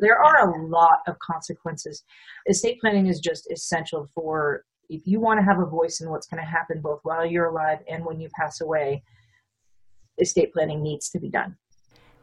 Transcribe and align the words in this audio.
there 0.00 0.18
are 0.22 0.48
a 0.48 0.66
lot 0.66 0.98
of 1.06 1.18
consequences. 1.18 2.04
Estate 2.48 2.80
planning 2.80 3.06
is 3.06 3.20
just 3.20 3.50
essential 3.50 4.08
for 4.14 4.64
if 4.88 5.02
you 5.04 5.20
want 5.20 5.40
to 5.40 5.44
have 5.44 5.58
a 5.58 5.66
voice 5.66 6.00
in 6.00 6.10
what's 6.10 6.26
going 6.26 6.42
to 6.42 6.48
happen 6.48 6.80
both 6.80 7.00
while 7.02 7.26
you're 7.26 7.46
alive 7.46 7.78
and 7.88 8.04
when 8.04 8.20
you 8.20 8.28
pass 8.38 8.60
away. 8.60 9.02
Estate 10.18 10.52
planning 10.52 10.82
needs 10.82 11.10
to 11.10 11.18
be 11.18 11.28
done. 11.28 11.56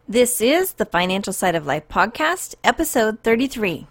This 0.08 0.42
is 0.42 0.74
the 0.74 0.86
Financial 0.86 1.32
Side 1.32 1.56
of 1.56 1.66
Life 1.66 1.88
podcast, 1.88 2.56
episode 2.64 3.20
33. 3.24 3.88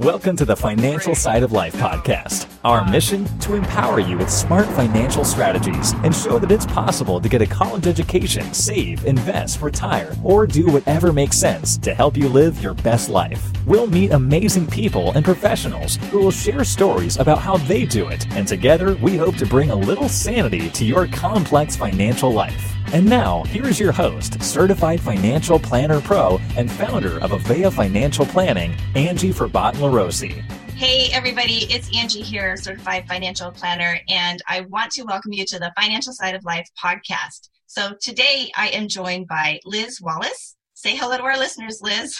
Welcome 0.00 0.34
to 0.36 0.46
the 0.46 0.56
Financial 0.56 1.14
Side 1.14 1.42
of 1.42 1.52
Life 1.52 1.74
podcast. 1.74 2.50
Our 2.64 2.90
mission 2.90 3.26
to 3.40 3.54
empower 3.54 4.00
you 4.00 4.16
with 4.16 4.30
smart 4.30 4.64
financial 4.68 5.26
strategies 5.26 5.92
and 5.92 6.16
show 6.16 6.38
that 6.38 6.50
it's 6.50 6.64
possible 6.64 7.20
to 7.20 7.28
get 7.28 7.42
a 7.42 7.46
college 7.46 7.86
education, 7.86 8.54
save, 8.54 9.04
invest, 9.04 9.60
retire, 9.60 10.16
or 10.24 10.46
do 10.46 10.68
whatever 10.68 11.12
makes 11.12 11.36
sense 11.36 11.76
to 11.76 11.92
help 11.92 12.16
you 12.16 12.30
live 12.30 12.62
your 12.62 12.72
best 12.72 13.10
life. 13.10 13.52
We'll 13.66 13.88
meet 13.88 14.12
amazing 14.12 14.68
people 14.68 15.12
and 15.12 15.22
professionals 15.22 15.96
who 16.10 16.20
will 16.20 16.30
share 16.30 16.64
stories 16.64 17.18
about 17.18 17.40
how 17.40 17.58
they 17.58 17.84
do 17.84 18.08
it, 18.08 18.26
and 18.34 18.48
together 18.48 18.94
we 19.02 19.18
hope 19.18 19.36
to 19.36 19.44
bring 19.44 19.68
a 19.68 19.76
little 19.76 20.08
sanity 20.08 20.70
to 20.70 20.84
your 20.86 21.08
complex 21.08 21.76
financial 21.76 22.32
life. 22.32 22.69
And 22.92 23.06
now, 23.08 23.44
here's 23.44 23.78
your 23.78 23.92
host, 23.92 24.42
Certified 24.42 25.00
Financial 25.00 25.60
Planner 25.60 26.00
Pro 26.00 26.40
and 26.56 26.68
founder 26.68 27.20
of 27.20 27.30
Avea 27.30 27.72
Financial 27.72 28.26
Planning, 28.26 28.74
Angie 28.96 29.30
Forbat 29.30 29.76
LaRossa. 29.76 30.32
Hey, 30.72 31.08
everybody, 31.12 31.72
it's 31.72 31.96
Angie 31.96 32.20
here, 32.20 32.56
Certified 32.56 33.06
Financial 33.06 33.52
Planner, 33.52 34.00
and 34.08 34.42
I 34.48 34.62
want 34.62 34.90
to 34.92 35.04
welcome 35.04 35.32
you 35.32 35.44
to 35.46 35.60
the 35.60 35.72
Financial 35.80 36.12
Side 36.12 36.34
of 36.34 36.44
Life 36.44 36.68
podcast. 36.82 37.50
So 37.66 37.92
today 38.00 38.50
I 38.56 38.70
am 38.70 38.88
joined 38.88 39.28
by 39.28 39.60
Liz 39.64 40.00
Wallace. 40.00 40.56
Say 40.74 40.96
hello 40.96 41.16
to 41.16 41.22
our 41.22 41.38
listeners, 41.38 41.78
Liz. 41.80 42.18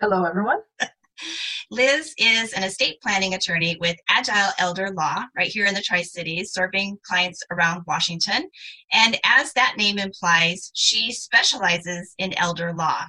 Hello, 0.00 0.24
everyone. 0.24 0.58
Liz 1.70 2.14
is 2.18 2.52
an 2.52 2.62
estate 2.62 3.00
planning 3.00 3.34
attorney 3.34 3.76
with 3.80 3.96
Agile 4.08 4.52
Elder 4.58 4.90
Law 4.90 5.24
right 5.36 5.48
here 5.48 5.66
in 5.66 5.74
the 5.74 5.82
Tri 5.82 6.02
Cities, 6.02 6.52
serving 6.52 6.98
clients 7.02 7.42
around 7.50 7.84
Washington. 7.86 8.48
And 8.92 9.18
as 9.24 9.52
that 9.52 9.76
name 9.76 9.98
implies, 9.98 10.70
she 10.74 11.12
specializes 11.12 12.14
in 12.18 12.36
elder 12.38 12.72
law. 12.72 13.04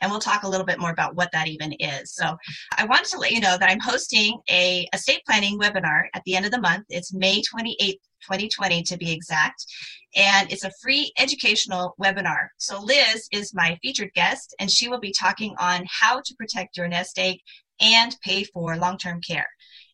And 0.00 0.10
we'll 0.10 0.20
talk 0.20 0.42
a 0.42 0.48
little 0.48 0.66
bit 0.66 0.80
more 0.80 0.90
about 0.90 1.16
what 1.16 1.30
that 1.32 1.48
even 1.48 1.72
is. 1.78 2.14
So 2.14 2.36
I 2.76 2.84
wanted 2.84 3.06
to 3.06 3.18
let 3.18 3.30
you 3.30 3.40
know 3.40 3.56
that 3.58 3.70
I'm 3.70 3.80
hosting 3.80 4.38
a 4.50 4.86
estate 4.92 5.22
planning 5.26 5.58
webinar 5.58 6.04
at 6.14 6.22
the 6.24 6.36
end 6.36 6.44
of 6.44 6.52
the 6.52 6.60
month. 6.60 6.84
It's 6.90 7.14
May 7.14 7.40
28th, 7.40 8.00
2020 8.24 8.82
to 8.82 8.96
be 8.96 9.12
exact. 9.12 9.64
And 10.16 10.50
it's 10.52 10.64
a 10.64 10.70
free 10.82 11.12
educational 11.18 11.94
webinar. 12.00 12.48
So 12.58 12.80
Liz 12.80 13.28
is 13.32 13.54
my 13.54 13.78
featured 13.82 14.12
guest, 14.14 14.54
and 14.60 14.70
she 14.70 14.88
will 14.88 15.00
be 15.00 15.12
talking 15.12 15.54
on 15.58 15.84
how 15.88 16.20
to 16.20 16.34
protect 16.36 16.76
your 16.76 16.88
nest 16.88 17.18
egg 17.18 17.38
and 17.80 18.16
pay 18.22 18.44
for 18.44 18.76
long-term 18.76 19.20
care. 19.20 19.46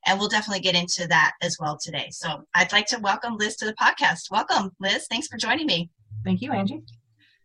And 0.06 0.18
we'll 0.18 0.28
definitely 0.28 0.60
get 0.60 0.74
into 0.74 1.06
that 1.08 1.32
as 1.42 1.56
well 1.60 1.78
today. 1.82 2.08
So 2.10 2.44
I'd 2.54 2.72
like 2.72 2.86
to 2.86 3.00
welcome 3.00 3.36
Liz 3.36 3.56
to 3.56 3.66
the 3.66 3.74
podcast. 3.74 4.30
Welcome, 4.30 4.70
Liz. 4.80 5.06
Thanks 5.10 5.28
for 5.28 5.36
joining 5.36 5.66
me. 5.66 5.90
Thank 6.24 6.40
you, 6.40 6.52
Angie. 6.52 6.82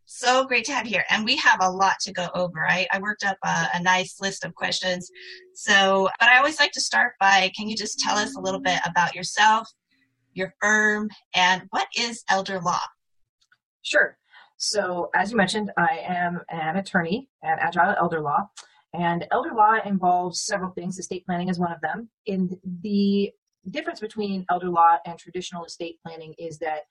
So 0.05 0.45
great 0.45 0.65
to 0.65 0.71
have 0.71 0.85
you 0.85 0.91
here. 0.91 1.05
And 1.09 1.25
we 1.25 1.35
have 1.37 1.59
a 1.61 1.69
lot 1.69 1.95
to 2.01 2.13
go 2.13 2.29
over. 2.35 2.65
I, 2.67 2.87
I 2.91 2.99
worked 2.99 3.25
up 3.25 3.37
a, 3.43 3.67
a, 3.73 3.81
nice 3.81 4.21
list 4.21 4.45
of 4.45 4.53
questions. 4.53 5.09
So, 5.55 6.09
but 6.19 6.29
I 6.29 6.37
always 6.37 6.59
like 6.59 6.71
to 6.73 6.81
start 6.81 7.13
by 7.19 7.51
can 7.57 7.67
you 7.67 7.75
just 7.75 7.99
tell 7.99 8.15
us 8.15 8.35
a 8.35 8.39
little 8.39 8.59
bit 8.59 8.79
about 8.85 9.15
yourself, 9.15 9.67
your 10.35 10.53
firm, 10.61 11.09
and 11.33 11.63
what 11.71 11.87
is 11.97 12.23
elder 12.29 12.59
law? 12.59 12.79
Sure. 13.81 14.17
So, 14.57 15.09
as 15.15 15.31
you 15.31 15.37
mentioned, 15.37 15.71
I 15.77 15.99
am 16.05 16.41
an 16.49 16.77
attorney 16.77 17.29
at 17.43 17.59
Agile 17.59 17.95
Elder 17.99 18.21
Law. 18.21 18.49
And 18.93 19.25
elder 19.31 19.51
law 19.53 19.77
involves 19.83 20.41
several 20.45 20.71
things. 20.71 20.97
Estate 20.97 21.25
planning 21.25 21.49
is 21.49 21.59
one 21.59 21.73
of 21.73 21.81
them. 21.81 22.09
In 22.25 22.57
the 22.81 23.31
difference 23.69 23.99
between 23.99 24.45
elder 24.49 24.69
law 24.69 24.97
and 25.05 25.19
traditional 25.19 25.65
estate 25.65 25.99
planning 26.05 26.33
is 26.37 26.57
that 26.59 26.83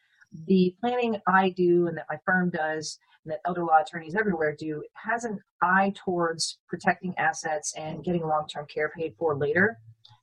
the 0.47 0.75
planning 0.81 1.16
I 1.27 1.50
do 1.50 1.87
and 1.87 1.97
that 1.97 2.06
my 2.10 2.19
firm 2.27 2.50
does 2.50 2.99
and 3.25 3.33
that 3.33 3.41
elder 3.47 3.65
law 3.65 3.81
attorneys 3.81 4.15
everywhere 4.15 4.54
do 4.59 4.83
has 4.94 5.25
an 5.25 5.41
eye 5.62 5.93
towards 5.94 6.59
protecting 6.69 7.15
assets 7.16 7.72
and 7.77 8.04
getting 8.04 8.27
long-term 8.27 8.66
care 8.66 8.91
paid 8.94 9.15
for 9.19 9.37
later 9.37 9.78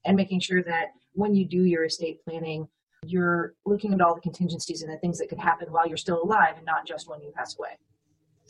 and 0.06 0.16
making 0.16 0.40
sure 0.42 0.62
that 0.64 0.90
when 1.14 1.34
you 1.34 1.46
do 1.46 1.64
your 1.64 1.86
estate 1.86 2.24
planning 2.24 2.68
you're 3.06 3.56
looking 3.66 3.94
at 3.94 4.02
all 4.02 4.16
the 4.16 4.22
contingencies 4.22 4.82
and 4.82 4.92
the 4.92 4.98
things 4.98 5.18
that 5.18 5.30
could 5.30 5.40
happen 5.40 5.72
while 5.72 5.88
you're 5.88 5.98
still 5.98 6.22
alive 6.24 6.56
and 6.58 6.66
not 6.66 6.86
just 6.86 7.10
when 7.10 7.22
you 7.22 7.32
pass 7.36 7.58
away. 7.58 7.78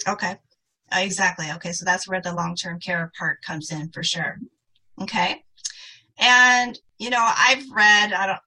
Okay. 0.08 0.38
Uh, 0.94 1.00
exactly. 1.00 1.48
Okay. 1.52 1.72
So 1.72 1.86
that's 1.86 2.08
where 2.08 2.22
the 2.22 2.34
long 2.34 2.56
term 2.56 2.80
care 2.80 3.12
part 3.18 3.42
comes 3.44 3.72
in 3.72 3.90
for 3.92 4.04
sure. 4.04 4.40
Okay. 5.02 5.44
And 6.20 6.78
you 7.00 7.10
know, 7.10 7.32
I've 7.36 7.64
read 7.72 8.14
I 8.14 8.28
don't 8.28 8.40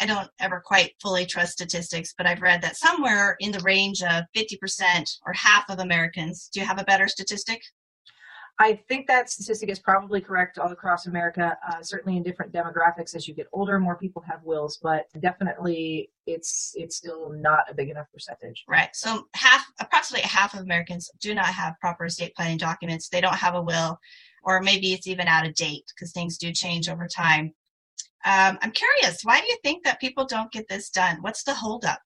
I 0.00 0.06
don't 0.06 0.28
ever 0.40 0.62
quite 0.64 0.92
fully 1.00 1.26
trust 1.26 1.52
statistics, 1.52 2.14
but 2.16 2.26
I've 2.26 2.42
read 2.42 2.62
that 2.62 2.76
somewhere 2.76 3.36
in 3.40 3.50
the 3.50 3.60
range 3.60 4.02
of 4.02 4.24
50% 4.36 4.58
or 5.26 5.32
half 5.32 5.64
of 5.68 5.80
Americans. 5.80 6.48
Do 6.52 6.60
you 6.60 6.66
have 6.66 6.80
a 6.80 6.84
better 6.84 7.08
statistic? 7.08 7.62
I 8.58 8.80
think 8.88 9.06
that 9.08 9.28
statistic 9.28 9.68
is 9.68 9.78
probably 9.78 10.20
correct 10.20 10.58
all 10.58 10.72
across 10.72 11.06
America. 11.06 11.58
Uh, 11.68 11.82
certainly 11.82 12.16
in 12.16 12.22
different 12.22 12.52
demographics, 12.52 13.14
as 13.14 13.28
you 13.28 13.34
get 13.34 13.48
older, 13.52 13.78
more 13.78 13.96
people 13.96 14.22
have 14.22 14.42
wills, 14.44 14.78
but 14.82 15.06
definitely 15.20 16.10
it's 16.26 16.72
it's 16.74 16.96
still 16.96 17.30
not 17.30 17.70
a 17.70 17.74
big 17.74 17.90
enough 17.90 18.06
percentage. 18.14 18.64
Right. 18.66 18.88
So 18.94 19.28
half, 19.34 19.66
approximately 19.78 20.26
half 20.26 20.54
of 20.54 20.60
Americans 20.60 21.10
do 21.20 21.34
not 21.34 21.46
have 21.46 21.74
proper 21.80 22.06
estate 22.06 22.34
planning 22.34 22.56
documents. 22.56 23.08
They 23.10 23.20
don't 23.20 23.34
have 23.34 23.54
a 23.54 23.62
will, 23.62 23.98
or 24.42 24.62
maybe 24.62 24.94
it's 24.94 25.06
even 25.06 25.28
out 25.28 25.46
of 25.46 25.54
date 25.54 25.84
because 25.94 26.12
things 26.12 26.38
do 26.38 26.50
change 26.50 26.88
over 26.88 27.06
time. 27.06 27.52
Um, 28.24 28.58
I'm 28.62 28.72
curious, 28.72 29.20
why 29.22 29.40
do 29.40 29.46
you 29.46 29.58
think 29.62 29.84
that 29.84 30.00
people 30.00 30.24
don't 30.24 30.50
get 30.50 30.66
this 30.68 30.90
done? 30.90 31.18
What's 31.20 31.44
the 31.44 31.54
holdup? 31.54 32.00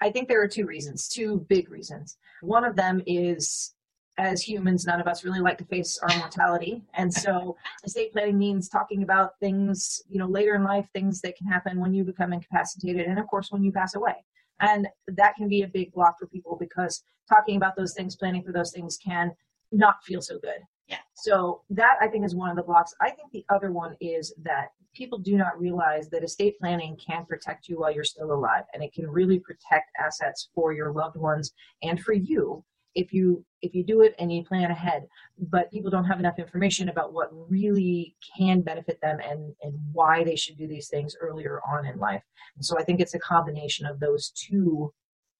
I 0.00 0.10
think 0.10 0.28
there 0.28 0.40
are 0.40 0.48
two 0.48 0.64
reasons, 0.64 1.08
two 1.08 1.44
big 1.48 1.68
reasons. 1.68 2.16
One 2.40 2.64
of 2.64 2.76
them 2.76 3.02
is 3.06 3.74
as 4.18 4.42
humans, 4.42 4.84
none 4.84 5.00
of 5.00 5.06
us 5.06 5.24
really 5.24 5.40
like 5.40 5.56
to 5.58 5.64
face 5.64 5.98
our 6.02 6.18
mortality. 6.18 6.82
And 6.94 7.12
so 7.12 7.56
estate 7.84 8.12
planning 8.12 8.36
means 8.36 8.68
talking 8.68 9.02
about 9.02 9.38
things, 9.40 10.02
you 10.08 10.18
know, 10.18 10.26
later 10.26 10.54
in 10.54 10.64
life, 10.64 10.86
things 10.92 11.20
that 11.22 11.36
can 11.36 11.46
happen 11.46 11.80
when 11.80 11.94
you 11.94 12.04
become 12.04 12.32
incapacitated 12.32 13.06
and 13.06 13.18
of 13.18 13.26
course 13.28 13.50
when 13.50 13.62
you 13.62 13.72
pass 13.72 13.94
away. 13.94 14.14
And 14.60 14.88
that 15.06 15.36
can 15.36 15.48
be 15.48 15.62
a 15.62 15.68
big 15.68 15.92
block 15.92 16.18
for 16.18 16.26
people 16.26 16.56
because 16.58 17.02
talking 17.28 17.56
about 17.56 17.76
those 17.76 17.94
things, 17.94 18.16
planning 18.16 18.42
for 18.42 18.52
those 18.52 18.72
things 18.72 18.98
can 19.02 19.32
not 19.70 20.02
feel 20.04 20.20
so 20.20 20.38
good. 20.40 20.58
Yeah. 20.88 20.98
So 21.14 21.62
that 21.70 21.96
I 22.00 22.08
think 22.08 22.24
is 22.24 22.34
one 22.34 22.50
of 22.50 22.56
the 22.56 22.62
blocks. 22.62 22.94
I 23.00 23.10
think 23.10 23.30
the 23.30 23.44
other 23.50 23.70
one 23.70 23.94
is 24.00 24.34
that 24.42 24.68
people 24.94 25.18
do 25.18 25.36
not 25.36 25.58
realize 25.60 26.08
that 26.08 26.24
estate 26.24 26.58
planning 26.58 26.96
can 26.96 27.24
protect 27.26 27.68
you 27.68 27.78
while 27.78 27.92
you're 27.92 28.04
still 28.04 28.32
alive 28.32 28.64
and 28.72 28.82
it 28.82 28.92
can 28.92 29.08
really 29.08 29.38
protect 29.38 29.90
assets 30.00 30.48
for 30.54 30.72
your 30.72 30.92
loved 30.92 31.16
ones 31.16 31.52
and 31.82 32.00
for 32.00 32.14
you 32.14 32.64
if 32.98 33.12
you 33.12 33.44
if 33.62 33.74
you 33.74 33.84
do 33.84 34.02
it 34.02 34.14
and 34.18 34.32
you 34.32 34.42
plan 34.44 34.70
ahead 34.70 35.06
but 35.38 35.70
people 35.70 35.90
don't 35.90 36.04
have 36.04 36.18
enough 36.18 36.38
information 36.38 36.88
about 36.88 37.12
what 37.12 37.30
really 37.48 38.16
can 38.36 38.60
benefit 38.60 39.00
them 39.00 39.18
and 39.20 39.54
and 39.62 39.72
why 39.92 40.24
they 40.24 40.34
should 40.34 40.58
do 40.58 40.66
these 40.66 40.88
things 40.88 41.16
earlier 41.20 41.60
on 41.72 41.86
in 41.86 41.98
life. 41.98 42.22
And 42.56 42.64
so 42.64 42.78
i 42.78 42.82
think 42.82 43.00
it's 43.00 43.14
a 43.14 43.20
combination 43.20 43.86
of 43.86 44.00
those 44.00 44.30
two 44.30 44.92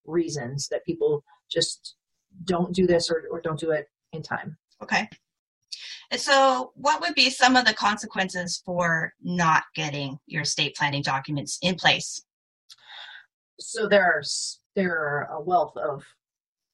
reasons 0.06 0.68
that 0.68 0.86
people 0.86 1.24
just 1.50 1.96
don't 2.44 2.72
do 2.72 2.86
this 2.86 3.10
or, 3.10 3.24
or 3.30 3.40
don't 3.40 3.58
do 3.58 3.72
it 3.72 3.88
in 4.12 4.22
time. 4.22 4.56
Okay. 4.82 5.08
And 6.10 6.20
so 6.20 6.72
what 6.74 7.00
would 7.00 7.14
be 7.14 7.28
some 7.28 7.56
of 7.56 7.66
the 7.66 7.74
consequences 7.74 8.62
for 8.64 9.12
not 9.22 9.64
getting 9.74 10.18
your 10.26 10.42
estate 10.42 10.76
planning 10.76 11.02
documents 11.02 11.58
in 11.60 11.74
place? 11.74 12.22
So 13.58 13.88
there's 13.88 14.60
there 14.76 14.92
are 14.92 15.28
a 15.32 15.40
wealth 15.40 15.76
of 15.76 16.04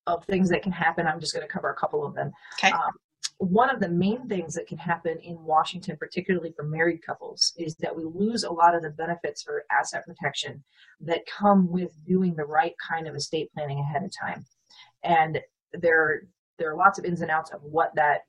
of 0.07 0.25
things 0.25 0.49
that 0.51 0.63
can 0.63 0.73
happen. 0.73 1.07
I'm 1.07 1.21
just 1.21 1.35
going 1.35 1.47
to 1.47 1.53
cover 1.53 1.71
a 1.71 1.75
couple 1.75 2.05
of 2.05 2.15
them. 2.15 2.33
Okay. 2.59 2.73
Um, 2.73 2.93
one 3.39 3.69
of 3.69 3.81
the 3.81 3.89
main 3.89 4.29
things 4.29 4.55
that 4.55 4.67
can 4.67 4.79
happen 4.79 5.19
in 5.23 5.43
Washington, 5.43 5.97
particularly 5.97 6.53
for 6.55 6.63
married 6.63 7.05
couples, 7.05 7.53
is 7.57 7.75
that 7.77 7.95
we 7.95 8.05
lose 8.05 8.45
a 8.45 8.53
lot 8.53 8.75
of 8.75 8.83
the 8.83 8.91
benefits 8.91 9.43
for 9.43 9.65
asset 9.71 10.05
protection 10.07 10.63
that 11.01 11.27
come 11.27 11.69
with 11.69 11.93
doing 12.05 12.35
the 12.37 12.45
right 12.45 12.75
kind 12.87 13.09
of 13.09 13.15
estate 13.15 13.51
planning 13.53 13.81
ahead 13.81 14.05
of 14.05 14.11
time. 14.17 14.45
And 15.03 15.41
there, 15.73 16.23
there 16.59 16.71
are 16.71 16.77
lots 16.77 16.99
of 16.99 17.05
ins 17.05 17.23
and 17.23 17.31
outs 17.31 17.51
of 17.51 17.63
what 17.63 17.95
that 17.97 18.21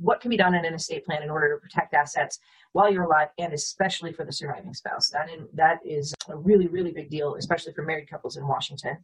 what 0.00 0.20
can 0.20 0.30
be 0.30 0.36
done 0.36 0.54
in 0.54 0.64
an 0.64 0.74
estate 0.74 1.04
plan 1.04 1.22
in 1.22 1.30
order 1.30 1.52
to 1.52 1.60
protect 1.60 1.92
assets 1.92 2.38
while 2.72 2.88
you're 2.88 3.02
alive 3.02 3.28
and 3.38 3.52
especially 3.52 4.12
for 4.12 4.24
the 4.24 4.32
surviving 4.32 4.72
spouse 4.72 5.10
that, 5.10 5.28
in, 5.28 5.48
that 5.52 5.80
is 5.84 6.14
a 6.28 6.36
really 6.36 6.68
really 6.68 6.92
big 6.92 7.10
deal 7.10 7.34
especially 7.34 7.72
for 7.72 7.82
married 7.82 8.08
couples 8.08 8.36
in 8.36 8.46
washington 8.46 8.96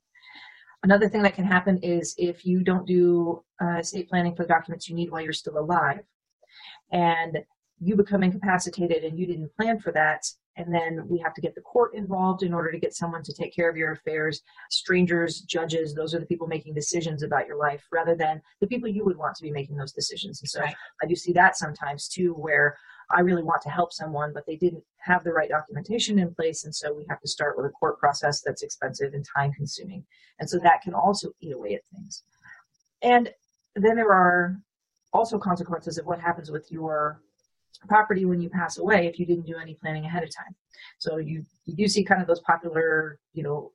Another 0.85 1.09
thing 1.09 1.23
that 1.23 1.35
can 1.35 1.47
happen 1.47 1.79
is 1.79 2.15
if 2.19 2.45
you 2.45 2.63
don't 2.63 2.87
do 2.87 3.43
uh, 3.61 3.79
estate 3.79 4.07
planning 4.11 4.37
for 4.37 4.43
the 4.43 4.49
documents 4.49 4.87
you 4.87 4.95
need 4.95 5.11
while 5.11 5.23
you're 5.23 5.33
still 5.33 5.59
alive, 5.59 6.01
and 6.93 7.39
you 7.81 7.97
become 7.97 8.23
incapacitated 8.23 9.03
and 9.03 9.19
you 9.19 9.27
didn't 9.27 9.51
plan 9.57 9.81
for 9.81 9.93
that, 9.93 10.23
and 10.57 10.73
then 10.73 11.09
we 11.09 11.19
have 11.19 11.33
to 11.35 11.41
get 11.41 11.55
the 11.55 11.61
court 11.63 11.95
involved 11.95 12.43
in 12.43 12.53
order 12.53 12.71
to 12.71 12.79
get 12.79 12.95
someone 12.95 13.23
to 13.23 13.33
take 13.33 13.57
care 13.57 13.71
of 13.71 13.79
your 13.79 13.93
affairs. 13.93 14.43
Strangers, 14.71 15.41
judges, 15.41 15.95
those 15.95 16.15
are 16.15 16.21
the 16.21 16.27
people 16.27 16.47
making 16.47 16.75
decisions 16.75 17.23
about 17.23 17.47
your 17.47 17.57
life 17.57 17.83
rather 17.91 18.15
than 18.15 18.43
the 18.61 18.67
people 18.67 18.89
you 18.89 19.07
would 19.07 19.17
want 19.17 19.35
to 19.35 19.43
be 19.43 19.51
making 19.51 19.77
those 19.77 19.93
decisions. 19.93 20.43
And 20.43 20.51
so 20.51 20.61
Right. 20.61 20.77
I 21.03 21.07
do 21.07 21.17
see 21.17 21.33
that 21.33 21.57
sometimes 21.57 22.09
too, 22.09 22.35
where 22.35 22.77
I 23.11 23.21
really 23.21 23.43
want 23.43 23.63
to 23.63 23.71
help 23.71 23.93
someone, 23.93 24.33
but 24.33 24.47
they 24.47 24.57
didn't 24.57 24.85
have 24.99 25.25
the 25.25 25.33
right 25.33 25.49
documentation 25.49 26.19
in 26.19 26.35
place. 26.35 26.65
And 26.65 26.75
so 26.75 26.93
we 26.93 27.05
have 27.09 27.21
to 27.21 27.29
start 27.29 27.57
with 27.57 27.67
a 27.67 27.71
court 27.71 27.99
process 27.99 28.41
that's 28.41 28.63
expensive 28.63 29.15
and 29.15 29.25
time 29.37 29.53
consuming. 29.53 30.05
And 30.41 30.49
so 30.49 30.59
that 30.61 30.83
can 30.83 30.95
also 30.95 31.33
eat 31.41 31.53
away 31.53 31.75
at 31.75 31.83
things. 31.93 32.23
And 33.03 33.31
then 33.77 33.97
there 33.97 34.13
are 34.13 34.59
also 35.13 35.39
consequences 35.39 35.99
of 35.99 36.07
what 36.07 36.21
happens 36.21 36.51
with 36.51 36.71
your 36.71 37.21
property 37.89 38.25
when 38.25 38.41
you 38.41 38.49
pass 38.49 38.79
away 38.79 39.07
if 39.07 39.19
you 39.19 39.27
didn't 39.27 39.47
do 39.47 39.57
any 39.57 39.75
planning 39.75 40.05
ahead 40.05 40.23
of 40.23 40.35
time. 40.35 40.55
So 40.99 41.19
you, 41.19 41.45
you 41.67 41.75
do 41.75 41.87
see 41.87 42.05
kind 42.05 42.21
of 42.21 42.27
those 42.27 42.41
popular, 42.41 43.19
you 43.33 43.43
know, 43.43 43.73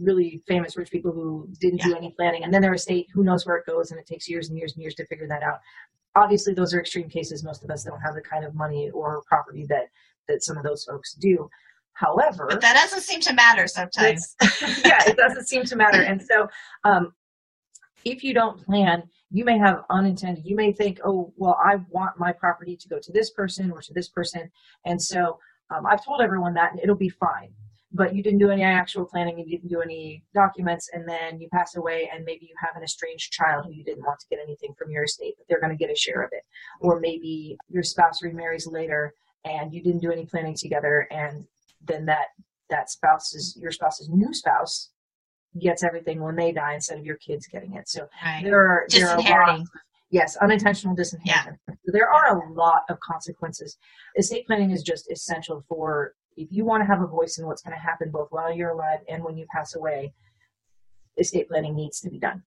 really 0.00 0.42
famous 0.46 0.76
rich 0.76 0.90
people 0.90 1.12
who 1.12 1.48
didn't 1.60 1.82
do 1.82 1.96
any 1.96 2.10
planning 2.16 2.44
and 2.44 2.54
then 2.54 2.62
their 2.62 2.74
estate, 2.74 3.08
who 3.12 3.24
knows 3.24 3.44
where 3.44 3.56
it 3.56 3.66
goes 3.66 3.90
and 3.90 4.00
it 4.00 4.06
takes 4.06 4.28
years 4.28 4.48
and 4.48 4.56
years 4.56 4.74
and 4.74 4.82
years 4.82 4.94
to 4.94 5.06
figure 5.06 5.28
that 5.28 5.42
out. 5.42 5.58
Obviously 6.16 6.54
those 6.54 6.74
are 6.74 6.80
extreme 6.80 7.08
cases. 7.08 7.44
Most 7.44 7.64
of 7.64 7.70
us 7.70 7.84
don't 7.84 8.00
have 8.00 8.14
the 8.14 8.20
kind 8.20 8.44
of 8.44 8.54
money 8.54 8.90
or 8.90 9.22
property 9.26 9.66
that, 9.68 9.84
that 10.28 10.42
some 10.42 10.56
of 10.56 10.64
those 10.64 10.84
folks 10.84 11.14
do. 11.14 11.48
However, 11.94 12.46
But 12.48 12.60
that 12.62 12.74
doesn't 12.74 13.02
seem 13.02 13.20
to 13.20 13.34
matter 13.34 13.66
sometimes. 13.66 14.34
yeah, 14.84 15.02
it 15.06 15.16
doesn't 15.16 15.46
seem 15.46 15.64
to 15.64 15.76
matter. 15.76 16.02
And 16.02 16.22
so, 16.22 16.48
um, 16.84 17.12
if 18.04 18.24
you 18.24 18.32
don't 18.32 18.64
plan, 18.64 19.02
you 19.30 19.44
may 19.44 19.58
have 19.58 19.84
unintended. 19.90 20.46
You 20.46 20.56
may 20.56 20.72
think, 20.72 21.00
oh, 21.04 21.32
well, 21.36 21.58
I 21.62 21.76
want 21.90 22.18
my 22.18 22.32
property 22.32 22.76
to 22.76 22.88
go 22.88 22.98
to 22.98 23.12
this 23.12 23.30
person 23.30 23.70
or 23.70 23.82
to 23.82 23.92
this 23.92 24.08
person, 24.08 24.50
and 24.86 25.00
so 25.00 25.38
um, 25.70 25.86
I've 25.86 26.04
told 26.04 26.20
everyone 26.20 26.54
that, 26.54 26.72
and 26.72 26.80
it'll 26.80 26.96
be 26.96 27.10
fine. 27.10 27.50
But 27.92 28.14
you 28.14 28.22
didn't 28.22 28.38
do 28.38 28.50
any 28.50 28.62
actual 28.62 29.04
planning, 29.04 29.40
and 29.40 29.48
you 29.48 29.58
didn't 29.58 29.70
do 29.70 29.80
any 29.80 30.22
documents, 30.32 30.90
and 30.92 31.08
then 31.08 31.40
you 31.40 31.48
pass 31.52 31.74
away, 31.76 32.08
and 32.14 32.24
maybe 32.24 32.46
you 32.46 32.54
have 32.60 32.76
an 32.76 32.84
estranged 32.84 33.32
child 33.32 33.66
who 33.66 33.72
you 33.72 33.82
didn't 33.82 34.04
want 34.04 34.20
to 34.20 34.26
get 34.30 34.38
anything 34.40 34.74
from 34.78 34.90
your 34.92 35.04
estate, 35.04 35.34
but 35.36 35.46
they're 35.48 35.60
going 35.60 35.76
to 35.76 35.84
get 35.84 35.90
a 35.90 35.96
share 35.96 36.22
of 36.22 36.30
it. 36.32 36.44
Or 36.80 37.00
maybe 37.00 37.58
your 37.68 37.82
spouse 37.82 38.22
remarries 38.22 38.66
later, 38.66 39.12
and 39.44 39.72
you 39.74 39.82
didn't 39.82 40.00
do 40.02 40.12
any 40.12 40.24
planning 40.24 40.54
together, 40.54 41.08
and 41.10 41.44
then 41.84 42.04
that 42.06 42.26
that 42.68 42.90
spouse's 42.90 43.58
your 43.60 43.72
spouse's 43.72 44.08
new 44.08 44.32
spouse 44.32 44.90
gets 45.60 45.82
everything 45.82 46.20
when 46.22 46.36
they 46.36 46.52
die 46.52 46.74
instead 46.74 46.96
of 46.98 47.04
your 47.04 47.16
kids 47.16 47.48
getting 47.48 47.74
it. 47.74 47.88
So 47.88 48.08
Right. 48.24 48.44
there 48.44 48.60
are 48.60 48.86
there 48.88 49.08
are 49.08 49.18
lots, 49.56 49.68
yes, 50.10 50.36
unintentional 50.36 50.94
disinheritance. 50.94 51.58
There 51.86 52.08
are 52.08 52.38
a 52.38 52.52
lot 52.52 52.82
of 52.88 53.00
consequences. 53.00 53.76
Estate 54.16 54.46
planning 54.46 54.70
is 54.70 54.84
just 54.84 55.10
essential 55.10 55.64
for 55.68 56.14
if 56.36 56.48
you 56.50 56.64
want 56.64 56.82
to 56.82 56.86
have 56.86 57.02
a 57.02 57.06
voice 57.06 57.38
in 57.38 57.46
what's 57.46 57.62
going 57.62 57.76
to 57.76 57.82
happen 57.82 58.10
both 58.10 58.28
while 58.30 58.52
you're 58.52 58.70
alive 58.70 59.00
and 59.08 59.22
when 59.22 59.36
you 59.36 59.46
pass 59.52 59.74
away. 59.74 60.12
Estate 61.18 61.48
planning 61.48 61.74
needs 61.74 62.00
to 62.00 62.10
be 62.10 62.18
done. 62.18 62.42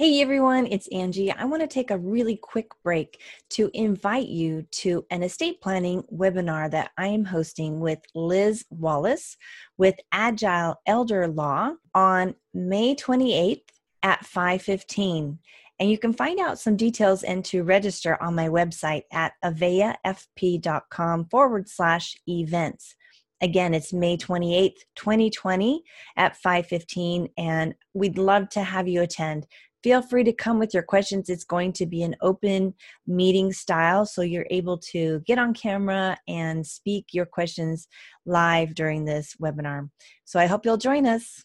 Hey 0.00 0.22
everyone, 0.22 0.66
it's 0.66 0.88
Angie. 0.88 1.30
I 1.30 1.44
want 1.44 1.60
to 1.60 1.66
take 1.66 1.90
a 1.90 1.98
really 1.98 2.36
quick 2.36 2.68
break 2.82 3.20
to 3.50 3.70
invite 3.74 4.28
you 4.28 4.62
to 4.76 5.04
an 5.10 5.22
estate 5.22 5.60
planning 5.60 6.04
webinar 6.10 6.70
that 6.70 6.92
I 6.96 7.08
am 7.08 7.26
hosting 7.26 7.80
with 7.80 7.98
Liz 8.14 8.64
Wallace 8.70 9.36
with 9.76 9.96
Agile 10.10 10.80
Elder 10.86 11.28
Law 11.28 11.74
on 11.94 12.34
May 12.54 12.94
28th 12.94 13.60
at 14.02 14.24
5:15. 14.24 15.38
And 15.78 15.90
you 15.90 15.98
can 15.98 16.14
find 16.14 16.40
out 16.40 16.58
some 16.58 16.76
details 16.76 17.22
and 17.22 17.44
to 17.46 17.62
register 17.62 18.22
on 18.22 18.34
my 18.34 18.48
website 18.48 19.02
at 19.12 19.32
aveafp.com 19.44 21.26
forward 21.26 21.68
slash 21.68 22.16
events. 22.26 22.94
Again, 23.42 23.74
it's 23.74 23.92
May 23.92 24.16
28th, 24.16 24.84
2020 24.96 25.82
at 26.16 26.36
5:15 26.36 27.28
and 27.38 27.74
we'd 27.94 28.18
love 28.18 28.48
to 28.50 28.62
have 28.62 28.86
you 28.86 29.02
attend 29.02 29.46
feel 29.82 30.02
free 30.02 30.24
to 30.24 30.32
come 30.32 30.58
with 30.58 30.74
your 30.74 30.82
questions. 30.82 31.28
It's 31.28 31.44
going 31.44 31.72
to 31.74 31.86
be 31.86 32.02
an 32.02 32.16
open 32.20 32.74
meeting 33.06 33.52
style, 33.52 34.04
so 34.06 34.22
you're 34.22 34.46
able 34.50 34.78
to 34.92 35.20
get 35.26 35.38
on 35.38 35.54
camera 35.54 36.18
and 36.28 36.66
speak 36.66 37.06
your 37.12 37.26
questions 37.26 37.88
live 38.26 38.74
during 38.74 39.04
this 39.04 39.34
webinar. 39.40 39.88
So 40.24 40.38
I 40.38 40.46
hope 40.46 40.64
you'll 40.64 40.76
join 40.76 41.06
us. 41.06 41.42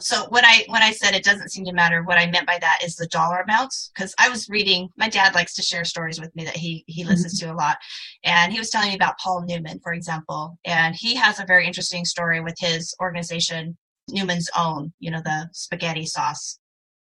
So 0.00 0.26
when 0.30 0.44
I 0.44 0.64
when 0.68 0.82
I 0.82 0.90
said 0.90 1.14
it 1.14 1.24
doesn't 1.24 1.50
seem 1.50 1.64
to 1.66 1.72
matter, 1.72 2.02
what 2.02 2.18
I 2.18 2.30
meant 2.30 2.46
by 2.46 2.58
that 2.60 2.80
is 2.84 2.96
the 2.96 3.06
dollar 3.06 3.40
amounts. 3.40 3.90
Because 3.94 4.14
I 4.18 4.28
was 4.28 4.48
reading, 4.48 4.88
my 4.96 5.08
dad 5.08 5.34
likes 5.34 5.54
to 5.54 5.62
share 5.62 5.84
stories 5.84 6.20
with 6.20 6.34
me 6.34 6.44
that 6.44 6.56
he 6.56 6.84
he 6.86 7.04
listens 7.04 7.38
to 7.40 7.52
a 7.52 7.54
lot, 7.54 7.76
and 8.24 8.52
he 8.52 8.58
was 8.58 8.70
telling 8.70 8.88
me 8.88 8.96
about 8.96 9.18
Paul 9.18 9.44
Newman, 9.46 9.80
for 9.82 9.92
example, 9.92 10.58
and 10.64 10.94
he 10.94 11.14
has 11.16 11.38
a 11.40 11.46
very 11.46 11.66
interesting 11.66 12.04
story 12.04 12.40
with 12.40 12.56
his 12.58 12.94
organization, 13.00 13.76
Newman's 14.08 14.50
Own. 14.56 14.92
You 14.98 15.10
know, 15.10 15.20
the 15.22 15.48
spaghetti 15.52 16.06
sauce, 16.06 16.58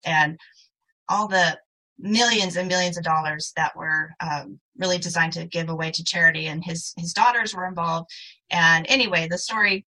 and 0.04 0.38
all 1.08 1.28
the 1.28 1.58
millions 1.98 2.56
and 2.56 2.68
millions 2.68 2.98
of 2.98 3.04
dollars 3.04 3.52
that 3.56 3.74
were 3.76 4.10
um, 4.20 4.60
really 4.78 4.98
designed 4.98 5.32
to 5.34 5.46
give 5.46 5.68
away 5.68 5.90
to 5.90 6.04
charity, 6.04 6.46
and 6.46 6.64
his 6.64 6.94
his 6.96 7.12
daughters 7.12 7.54
were 7.54 7.66
involved. 7.66 8.10
And 8.50 8.86
anyway, 8.88 9.28
the 9.28 9.38
story 9.38 9.84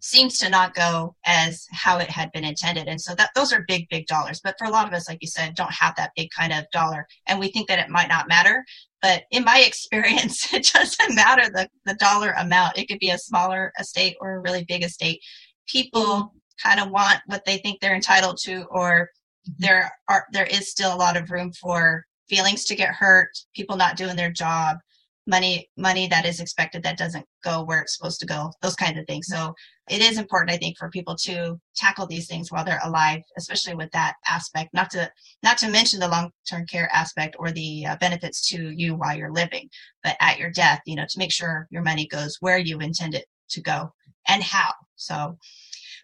seems 0.00 0.38
to 0.38 0.48
not 0.48 0.74
go 0.74 1.14
as 1.26 1.66
how 1.72 1.98
it 1.98 2.08
had 2.08 2.32
been 2.32 2.44
intended. 2.44 2.88
And 2.88 3.00
so 3.00 3.14
that 3.14 3.30
those 3.34 3.52
are 3.52 3.64
big 3.68 3.88
big 3.88 4.06
dollars. 4.06 4.40
But 4.42 4.56
for 4.58 4.66
a 4.66 4.70
lot 4.70 4.86
of 4.86 4.94
us 4.94 5.08
like 5.08 5.18
you 5.20 5.28
said 5.28 5.54
don't 5.54 5.72
have 5.72 5.94
that 5.96 6.12
big 6.16 6.30
kind 6.30 6.52
of 6.52 6.64
dollar. 6.72 7.06
And 7.26 7.38
we 7.38 7.48
think 7.48 7.68
that 7.68 7.78
it 7.78 7.90
might 7.90 8.08
not 8.08 8.28
matter. 8.28 8.64
But 9.02 9.24
in 9.30 9.44
my 9.44 9.60
experience 9.66 10.52
it 10.52 10.70
doesn't 10.72 11.14
matter 11.14 11.50
the, 11.50 11.68
the 11.84 11.94
dollar 11.94 12.32
amount. 12.32 12.78
It 12.78 12.88
could 12.88 12.98
be 12.98 13.10
a 13.10 13.18
smaller 13.18 13.72
estate 13.78 14.16
or 14.20 14.36
a 14.36 14.40
really 14.40 14.64
big 14.64 14.84
estate. 14.84 15.20
People 15.68 16.34
kind 16.62 16.80
of 16.80 16.90
want 16.90 17.20
what 17.26 17.44
they 17.44 17.58
think 17.58 17.80
they're 17.80 17.94
entitled 17.94 18.38
to 18.44 18.64
or 18.70 19.10
mm-hmm. 19.48 19.52
there 19.58 19.92
are 20.08 20.26
there 20.32 20.46
is 20.46 20.70
still 20.70 20.94
a 20.94 20.96
lot 20.96 21.16
of 21.16 21.30
room 21.30 21.52
for 21.52 22.04
feelings 22.28 22.64
to 22.64 22.76
get 22.76 22.94
hurt 22.94 23.30
people 23.54 23.76
not 23.76 23.96
doing 23.96 24.14
their 24.14 24.30
job 24.30 24.76
money 25.26 25.68
money 25.76 26.06
that 26.08 26.26
is 26.26 26.40
expected 26.40 26.82
that 26.82 26.98
doesn't 26.98 27.26
go 27.44 27.62
where 27.62 27.80
it's 27.80 27.96
supposed 27.96 28.20
to 28.20 28.26
go 28.26 28.52
those 28.62 28.76
kinds 28.76 28.98
of 28.98 29.06
things. 29.06 29.26
So 29.28 29.54
it 29.90 30.00
is 30.00 30.18
important 30.18 30.50
i 30.50 30.56
think 30.56 30.76
for 30.78 30.88
people 30.90 31.16
to 31.16 31.58
tackle 31.76 32.06
these 32.06 32.26
things 32.26 32.50
while 32.50 32.64
they're 32.64 32.80
alive 32.84 33.22
especially 33.36 33.74
with 33.74 33.90
that 33.92 34.14
aspect 34.26 34.72
not 34.72 34.90
to 34.90 35.10
not 35.42 35.58
to 35.58 35.68
mention 35.70 36.00
the 36.00 36.08
long-term 36.08 36.64
care 36.66 36.88
aspect 36.92 37.36
or 37.38 37.50
the 37.50 37.84
uh, 37.86 37.96
benefits 38.00 38.48
to 38.48 38.70
you 38.70 38.94
while 38.94 39.16
you're 39.16 39.32
living 39.32 39.68
but 40.04 40.16
at 40.20 40.38
your 40.38 40.50
death 40.50 40.80
you 40.86 40.96
know 40.96 41.06
to 41.08 41.18
make 41.18 41.32
sure 41.32 41.66
your 41.70 41.82
money 41.82 42.06
goes 42.06 42.36
where 42.40 42.58
you 42.58 42.78
intend 42.78 43.14
it 43.14 43.26
to 43.48 43.60
go 43.60 43.92
and 44.28 44.42
how. 44.42 44.72
So 44.96 45.36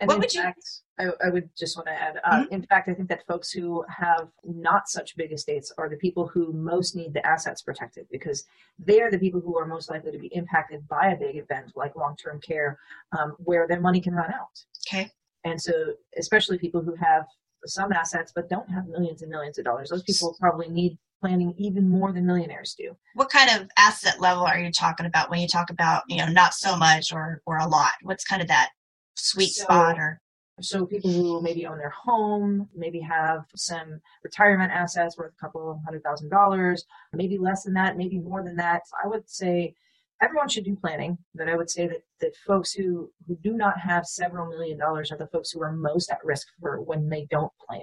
And 0.00 0.08
What 0.08 0.18
would 0.18 0.32
you- 0.34 0.42
fact, 0.42 0.58
I, 0.98 1.08
I 1.24 1.28
would 1.30 1.50
just 1.56 1.76
want 1.76 1.88
to 1.88 1.92
add, 1.92 2.20
uh, 2.24 2.44
in 2.50 2.62
fact, 2.62 2.88
I 2.88 2.94
think 2.94 3.08
that 3.10 3.26
folks 3.26 3.50
who 3.50 3.84
have 3.88 4.28
not 4.44 4.88
such 4.88 5.16
big 5.16 5.32
estates 5.32 5.72
are 5.76 5.88
the 5.90 5.96
people 5.96 6.26
who 6.26 6.52
most 6.52 6.96
need 6.96 7.12
the 7.12 7.24
assets 7.26 7.60
protected 7.62 8.06
because 8.10 8.44
they 8.78 9.00
are 9.02 9.10
the 9.10 9.18
people 9.18 9.40
who 9.40 9.58
are 9.58 9.66
most 9.66 9.90
likely 9.90 10.10
to 10.12 10.18
be 10.18 10.28
impacted 10.28 10.86
by 10.88 11.08
a 11.08 11.16
big 11.16 11.36
event 11.36 11.72
like 11.76 11.96
long-term 11.96 12.40
care, 12.40 12.78
um, 13.18 13.34
where 13.38 13.66
their 13.68 13.80
money 13.80 14.00
can 14.00 14.14
run 14.14 14.32
out. 14.32 14.58
okay 14.88 15.10
And 15.44 15.60
so, 15.60 15.72
especially 16.18 16.56
people 16.58 16.80
who 16.82 16.94
have 16.94 17.26
some 17.66 17.92
assets 17.92 18.32
but 18.34 18.48
don't 18.48 18.68
have 18.70 18.86
millions 18.86 19.22
and 19.22 19.30
millions 19.30 19.58
of 19.58 19.64
dollars, 19.64 19.90
those 19.90 20.02
people 20.04 20.34
probably 20.40 20.68
need 20.68 20.96
planning 21.20 21.54
even 21.58 21.88
more 21.88 22.12
than 22.12 22.24
millionaires 22.26 22.74
do. 22.78 22.94
what 23.14 23.30
kind 23.30 23.50
of 23.60 23.68
asset 23.78 24.20
level 24.20 24.44
are 24.44 24.58
you 24.58 24.70
talking 24.70 25.06
about 25.06 25.30
when 25.30 25.40
you 25.40 25.48
talk 25.48 25.70
about 25.70 26.02
you 26.08 26.18
know 26.18 26.26
not 26.28 26.52
so 26.52 26.76
much 26.76 27.10
or 27.12 27.40
or 27.46 27.56
a 27.56 27.66
lot 27.66 27.92
what's 28.02 28.22
kind 28.24 28.42
of 28.42 28.48
that 28.48 28.68
sweet 29.14 29.48
So- 29.50 29.64
spot 29.64 29.98
or 29.98 30.20
So 30.60 30.86
people 30.86 31.10
who 31.10 31.42
maybe 31.42 31.66
own 31.66 31.76
their 31.76 31.90
home, 31.90 32.68
maybe 32.74 32.98
have 33.00 33.44
some 33.54 34.00
retirement 34.24 34.72
assets 34.72 35.18
worth 35.18 35.34
a 35.36 35.40
couple 35.40 35.80
hundred 35.84 36.02
thousand 36.02 36.30
dollars, 36.30 36.84
maybe 37.12 37.36
less 37.36 37.64
than 37.64 37.74
that, 37.74 37.98
maybe 37.98 38.18
more 38.18 38.42
than 38.42 38.56
that. 38.56 38.82
I 39.02 39.06
would 39.06 39.28
say 39.28 39.74
everyone 40.22 40.48
should 40.48 40.64
do 40.64 40.74
planning, 40.74 41.18
but 41.34 41.48
I 41.48 41.56
would 41.56 41.68
say 41.68 41.86
that, 41.88 42.02
that 42.20 42.34
folks 42.46 42.72
who, 42.72 43.10
who 43.26 43.36
do 43.36 43.52
not 43.52 43.78
have 43.78 44.06
several 44.06 44.48
million 44.48 44.78
dollars 44.78 45.12
are 45.12 45.18
the 45.18 45.26
folks 45.26 45.50
who 45.50 45.62
are 45.62 45.72
most 45.72 46.10
at 46.10 46.24
risk 46.24 46.46
for 46.58 46.80
when 46.80 47.10
they 47.10 47.26
don't 47.30 47.52
plan, 47.66 47.82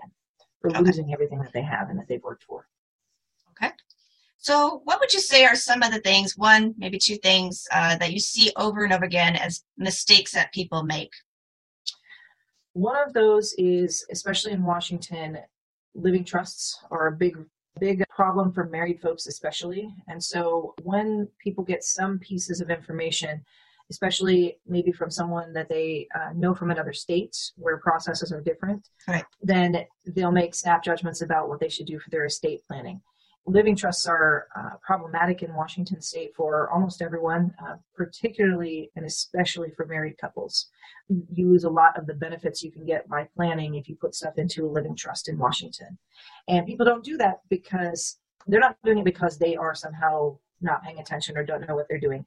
for 0.59 0.71
Okay. 0.71 0.81
losing 0.81 1.13
everything 1.13 1.39
that 1.41 1.53
they 1.53 1.61
have 1.61 1.91
and 1.91 1.99
that 1.99 2.07
they've 2.07 2.23
worked 2.23 2.43
for. 2.43 2.67
Okay. 3.51 3.71
So, 4.39 4.81
what 4.83 4.99
would 4.99 5.13
you 5.13 5.19
say 5.21 5.45
are 5.45 5.55
some 5.55 5.83
of 5.83 5.91
the 5.91 5.99
things, 6.01 6.35
one, 6.35 6.73
maybe 6.77 6.97
two 6.97 7.17
things, 7.17 7.67
uh, 7.71 7.97
that 7.97 8.11
you 8.13 8.19
see 8.19 8.51
over 8.57 8.83
and 8.83 8.91
over 8.91 9.05
again 9.05 9.35
as 9.35 9.63
mistakes 9.77 10.31
that 10.31 10.51
people 10.53 10.81
make? 10.81 11.11
One 12.73 12.97
of 12.97 13.13
those 13.13 13.53
is, 13.57 14.05
especially 14.11 14.51
in 14.51 14.63
Washington, 14.63 15.37
living 15.95 16.25
trusts 16.25 16.79
are 16.89 17.07
a 17.07 17.11
big, 17.11 17.37
big 17.79 18.03
problem 18.09 18.51
for 18.51 18.65
married 18.65 18.99
folks, 19.01 19.27
especially. 19.27 19.89
And 20.07 20.23
so 20.23 20.73
when 20.81 21.27
people 21.39 21.63
get 21.63 21.83
some 21.83 22.19
pieces 22.19 22.61
of 22.61 22.69
information, 22.69 23.43
especially 23.91 24.57
maybe 24.65 24.91
from 24.91 25.11
someone 25.11 25.53
that 25.53 25.69
they 25.69 26.07
uh, 26.15 26.31
know 26.33 26.55
from 26.55 26.71
another 26.71 26.93
state 26.93 27.37
where 27.57 27.77
processes 27.77 28.31
are 28.31 28.41
different, 28.41 28.89
Right. 29.07 29.25
then 29.41 29.85
they'll 30.07 30.31
make 30.31 30.55
snap 30.55 30.83
judgments 30.83 31.21
about 31.21 31.49
what 31.49 31.59
they 31.59 31.69
should 31.69 31.85
do 31.85 31.99
for 31.99 32.09
their 32.09 32.25
estate 32.25 32.61
planning. 32.67 33.01
Living 33.45 33.75
trusts 33.75 34.07
are 34.07 34.47
uh, 34.55 34.77
problematic 34.81 35.43
in 35.43 35.53
Washington 35.53 36.01
state 36.01 36.33
for 36.35 36.69
almost 36.71 37.01
everyone, 37.01 37.53
uh, 37.63 37.75
particularly 37.95 38.89
and 38.95 39.05
especially 39.05 39.69
for 39.75 39.85
married 39.85 40.17
couples. 40.17 40.67
You 41.09 41.49
lose 41.49 41.65
a 41.65 41.69
lot 41.69 41.97
of 41.97 42.07
the 42.07 42.13
benefits 42.13 42.63
you 42.63 42.71
can 42.71 42.85
get 42.85 43.07
by 43.09 43.27
planning 43.35 43.75
if 43.75 43.89
you 43.89 43.95
put 43.95 44.15
stuff 44.15 44.37
into 44.37 44.65
a 44.65 44.71
living 44.71 44.95
trust 44.95 45.27
in 45.27 45.37
Washington. 45.37 45.97
And 46.47 46.65
people 46.65 46.85
don't 46.85 47.03
do 47.03 47.17
that 47.17 47.41
because 47.49 48.17
they're 48.47 48.59
not 48.59 48.77
doing 48.83 48.99
it 48.99 49.05
because 49.05 49.37
they 49.37 49.55
are 49.55 49.75
somehow 49.75 50.37
not 50.61 50.81
paying 50.81 50.99
attention 50.99 51.37
or 51.37 51.43
don't 51.43 51.67
know 51.67 51.75
what 51.75 51.87
they're 51.89 51.99
doing. 51.99 52.25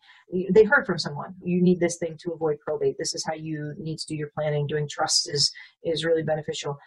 They 0.50 0.64
heard 0.64 0.84
from 0.84 0.98
someone. 0.98 1.34
You 1.42 1.62
need 1.62 1.80
this 1.80 1.96
thing 1.96 2.18
to 2.20 2.32
avoid 2.32 2.60
probate. 2.60 2.96
This 2.98 3.14
is 3.14 3.24
how 3.24 3.34
you 3.34 3.74
need 3.78 3.98
to 3.98 4.06
do 4.06 4.14
your 4.14 4.30
planning. 4.34 4.66
Doing 4.66 4.88
trusts 4.88 5.26
is 5.26 5.50
is 5.82 6.04
really 6.04 6.22
beneficial. 6.22 6.78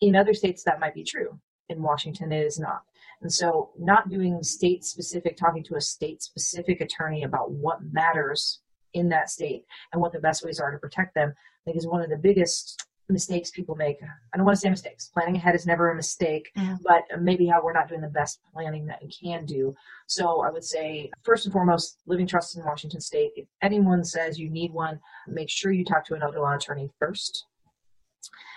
In 0.00 0.16
other 0.16 0.32
states, 0.32 0.62
that 0.64 0.80
might 0.80 0.94
be 0.94 1.04
true. 1.04 1.38
In 1.68 1.82
Washington, 1.82 2.32
it 2.32 2.44
is 2.46 2.58
not. 2.58 2.82
And 3.22 3.32
so, 3.32 3.70
not 3.78 4.08
doing 4.08 4.42
state 4.42 4.84
specific, 4.84 5.36
talking 5.36 5.64
to 5.64 5.76
a 5.76 5.80
state 5.80 6.22
specific 6.22 6.80
attorney 6.80 7.24
about 7.24 7.50
what 7.50 7.78
matters 7.92 8.60
in 8.94 9.08
that 9.10 9.30
state 9.30 9.64
and 9.92 10.00
what 10.00 10.12
the 10.12 10.20
best 10.20 10.44
ways 10.44 10.60
are 10.60 10.70
to 10.70 10.78
protect 10.78 11.14
them, 11.14 11.30
I 11.30 11.60
think 11.64 11.76
is 11.76 11.86
one 11.86 12.02
of 12.02 12.10
the 12.10 12.16
biggest 12.16 12.86
mistakes 13.08 13.50
people 13.50 13.76
make. 13.76 13.98
I 14.32 14.36
don't 14.36 14.44
want 14.44 14.56
to 14.56 14.60
say 14.60 14.70
mistakes. 14.70 15.08
Planning 15.08 15.36
ahead 15.36 15.54
is 15.54 15.66
never 15.66 15.90
a 15.90 15.94
mistake, 15.94 16.50
mm. 16.56 16.78
but 16.82 17.04
maybe 17.20 17.46
how 17.46 17.62
we're 17.62 17.72
not 17.72 17.88
doing 17.88 18.00
the 18.00 18.08
best 18.08 18.40
planning 18.52 18.86
that 18.86 19.00
we 19.02 19.10
can 19.10 19.46
do. 19.46 19.74
So 20.06 20.42
I 20.42 20.50
would 20.50 20.64
say, 20.64 21.10
first 21.22 21.46
and 21.46 21.52
foremost, 21.52 21.98
living 22.06 22.26
trusts 22.26 22.56
in 22.56 22.64
Washington 22.64 23.00
state. 23.00 23.32
If 23.36 23.46
anyone 23.62 24.04
says 24.04 24.38
you 24.38 24.50
need 24.50 24.72
one, 24.72 25.00
make 25.28 25.50
sure 25.50 25.72
you 25.72 25.84
talk 25.84 26.04
to 26.06 26.14
an 26.14 26.22
elder 26.22 26.40
law 26.40 26.54
attorney 26.54 26.90
first. 26.98 27.44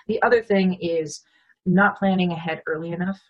The 0.08 0.22
other 0.24 0.42
thing 0.42 0.76
is 0.82 1.22
not 1.66 1.98
planning 1.98 2.32
ahead 2.32 2.64
early 2.66 2.92
enough 2.92 3.22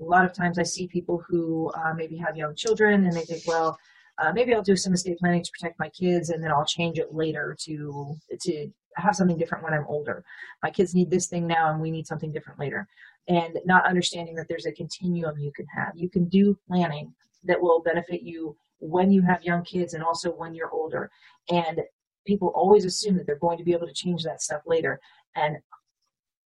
a 0.00 0.04
lot 0.04 0.24
of 0.24 0.32
times 0.32 0.58
I 0.58 0.62
see 0.62 0.88
people 0.88 1.22
who 1.28 1.70
uh, 1.74 1.94
maybe 1.94 2.16
have 2.16 2.36
young 2.36 2.54
children 2.54 3.04
and 3.04 3.12
they 3.12 3.24
think, 3.24 3.42
well, 3.46 3.78
uh, 4.18 4.32
maybe 4.32 4.54
I'll 4.54 4.62
do 4.62 4.76
some 4.76 4.92
estate 4.92 5.18
planning 5.18 5.42
to 5.42 5.50
protect 5.50 5.78
my 5.78 5.88
kids 5.90 6.30
and 6.30 6.42
then 6.42 6.50
I'll 6.50 6.64
change 6.64 6.98
it 6.98 7.14
later 7.14 7.56
to 7.60 8.16
to 8.40 8.70
have 8.96 9.14
something 9.14 9.38
different 9.38 9.64
when 9.64 9.72
I'm 9.72 9.86
older. 9.86 10.24
My 10.62 10.70
kids 10.70 10.94
need 10.94 11.10
this 11.10 11.28
thing 11.28 11.46
now 11.46 11.70
and 11.70 11.80
we 11.80 11.90
need 11.90 12.06
something 12.06 12.32
different 12.32 12.58
later. 12.58 12.86
And 13.28 13.58
not 13.64 13.86
understanding 13.86 14.34
that 14.36 14.46
there's 14.48 14.66
a 14.66 14.72
continuum 14.72 15.38
you 15.38 15.52
can 15.52 15.66
have. 15.74 15.92
You 15.94 16.10
can 16.10 16.24
do 16.28 16.58
planning 16.66 17.14
that 17.44 17.60
will 17.60 17.80
benefit 17.80 18.22
you 18.22 18.56
when 18.80 19.10
you 19.10 19.22
have 19.22 19.42
young 19.44 19.62
kids 19.64 19.94
and 19.94 20.02
also 20.02 20.30
when 20.30 20.54
you're 20.54 20.70
older. 20.70 21.10
And 21.50 21.80
people 22.26 22.48
always 22.48 22.84
assume 22.84 23.16
that 23.16 23.26
they're 23.26 23.36
going 23.36 23.58
to 23.58 23.64
be 23.64 23.72
able 23.72 23.86
to 23.86 23.94
change 23.94 24.24
that 24.24 24.42
stuff 24.42 24.62
later. 24.66 25.00
And 25.36 25.58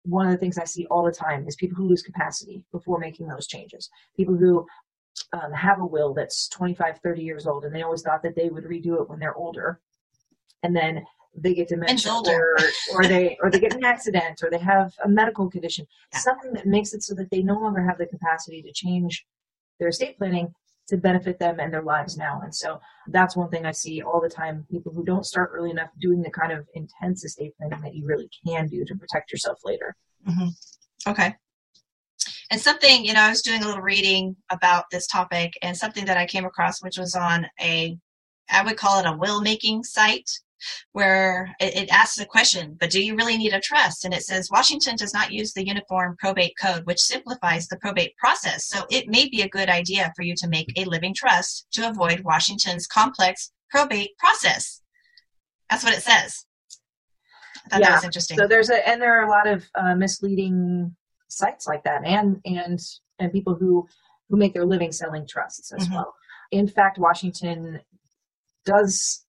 one 0.05 0.27
of 0.27 0.33
the 0.33 0.39
things 0.39 0.59
I 0.59 0.65
see 0.65 0.87
all 0.87 1.05
the 1.05 1.13
time 1.13 1.47
is 1.47 1.57
people 1.57 1.77
who 1.77 1.89
lose 1.89 2.03
capacity 2.03 2.65
before 2.73 2.99
making 2.99 3.27
those 3.27 3.47
changes. 3.47 3.89
People 4.17 4.37
who 4.37 4.67
um, 5.33 5.53
have 5.53 5.81
a 5.81 5.87
will 5.87 6.15
that's 6.15 6.49
25, 6.49 6.99
30 7.03 7.23
years 7.23 7.47
old, 7.47 7.65
and 7.65 7.75
they 7.75 7.83
always 7.83 8.03
thought 8.03 8.23
that 8.23 8.37
they 8.37 8.49
would 8.49 8.65
redo 8.65 9.01
it 9.01 9.09
when 9.09 9.19
they're 9.19 9.37
older. 9.37 9.81
And 10.63 10.75
then 10.75 11.05
they 11.37 11.55
get 11.55 11.69
dementia 11.69 12.13
or, 12.13 12.59
or 12.93 13.07
they 13.07 13.37
or 13.43 13.51
they 13.51 13.59
get 13.59 13.75
an 13.75 13.85
accident 13.95 14.41
or 14.43 14.51
they 14.51 14.59
have 14.59 14.95
a 15.05 15.09
medical 15.09 15.51
condition 15.51 15.87
yeah. 16.13 16.21
something 16.21 16.53
that 16.53 16.67
makes 16.67 16.95
it 16.95 17.03
so 17.03 17.15
that 17.15 17.29
they 17.31 17.43
no 17.43 17.55
longer 17.55 17.83
have 17.83 17.99
the 17.99 18.07
capacity 18.07 18.63
to 18.63 18.73
change 18.73 19.27
their 19.81 19.89
estate 19.89 20.17
planning 20.17 20.55
to 20.89 20.97
benefit 20.97 21.39
them 21.39 21.61
and 21.61 21.73
their 21.73 21.83
lives 21.83 22.17
now. 22.17 22.41
And 22.43 22.55
so 22.55 22.81
that's 23.09 23.37
one 23.37 23.49
thing 23.51 23.65
I 23.65 23.73
see 23.73 24.03
all 24.03 24.21
the 24.21 24.29
time 24.29 24.67
people 24.71 24.93
who 24.93 25.05
don't 25.05 25.25
start 25.25 25.51
early 25.55 25.71
enough 25.71 25.91
doing 26.01 26.23
the 26.23 26.31
kind 26.31 26.53
of 26.53 26.67
intense 26.75 27.25
estate 27.25 27.57
planning 27.57 27.81
that 27.83 27.95
you 27.95 28.05
really 28.05 28.29
can 28.47 28.69
do 28.69 28.85
to 28.85 28.95
protect 28.95 29.33
yourself 29.33 29.61
later. 29.65 29.97
Mm-hmm. 30.29 31.11
Okay. 31.11 31.35
And 32.51 32.61
something, 32.61 33.05
you 33.05 33.15
know, 33.15 33.23
I 33.23 33.31
was 33.31 33.43
doing 33.43 33.63
a 33.63 33.67
little 33.67 33.83
reading 33.83 34.37
about 34.51 34.85
this 34.91 35.07
topic 35.07 35.55
and 35.63 35.77
something 35.77 36.05
that 36.05 36.19
I 36.19 36.27
came 36.27 36.45
across, 36.45 36.83
which 36.83 36.99
was 36.99 37.15
on 37.15 37.47
a, 37.61 37.99
I 38.51 38.63
would 38.63 38.77
call 38.77 39.01
it 39.01 39.07
a 39.07 39.17
will 39.17 39.41
making 39.41 39.85
site 39.85 40.31
where 40.93 41.55
it, 41.61 41.77
it, 41.77 41.89
asks 41.91 42.19
a 42.19 42.27
question, 42.27 42.77
but 42.81 42.91
do 42.91 43.03
you 43.03 43.17
really 43.17 43.37
need 43.37 43.53
a 43.53 43.61
trust? 43.61 44.05
And 44.05 44.15
it 44.15 44.23
says 44.23 44.51
Washington 44.51 44.97
does 44.97 45.15
not 45.15 45.33
use 45.33 45.53
the 45.53 45.67
Uniform 45.67 46.17
Probate 46.19 46.55
Code, 46.61 46.87
which 46.87 47.01
simplifies 47.01 47.69
the 47.69 47.77
probate 47.79 48.17
process. 48.17 48.67
So 48.67 48.85
it 48.91 49.09
may 49.09 49.29
be 49.29 49.43
a 49.43 49.49
good 49.49 49.69
idea 49.69 50.13
for 50.17 50.23
you 50.23 50.35
to 50.37 50.49
make 50.49 50.73
a 50.77 50.85
living 50.85 51.15
trust 51.15 51.67
to 51.73 51.89
avoid 51.89 52.21
Washington's 52.21 52.87
complex 52.87 53.53
probate 53.71 54.17
process. 54.19 54.81
That's 55.71 55.85
what 55.85 55.95
it 55.95 56.03
says. 56.03 56.47
I 57.67 57.69
thought 57.69 57.81
yeah. 57.81 57.89
that 57.89 57.95
was 57.97 58.05
interesting. 58.05 58.39
So 58.39 58.47
there's 58.47 58.71
a, 58.71 58.87
and 58.89 59.01
there 59.01 59.19
are 59.19 59.27
a 59.27 59.31
lot 59.31 59.47
of 59.47 59.65
uh, 59.75 59.95
misleading 59.95 60.95
sites 61.29 61.67
like 61.67 61.85
that, 61.85 62.05
and 62.05 62.41
and 62.45 62.79
and 63.19 63.33
people 63.33 63.55
who 63.55 63.89
who 64.29 64.37
make 64.37 64.55
their 64.55 64.67
living 64.67 64.93
selling 64.93 65.27
trusts 65.27 65.73
as 65.73 65.85
mm-hmm. 65.85 65.95
well. 65.95 66.15
In 66.51 66.69
fact, 66.69 66.99
Washington 66.99 67.81
does 68.65 69.24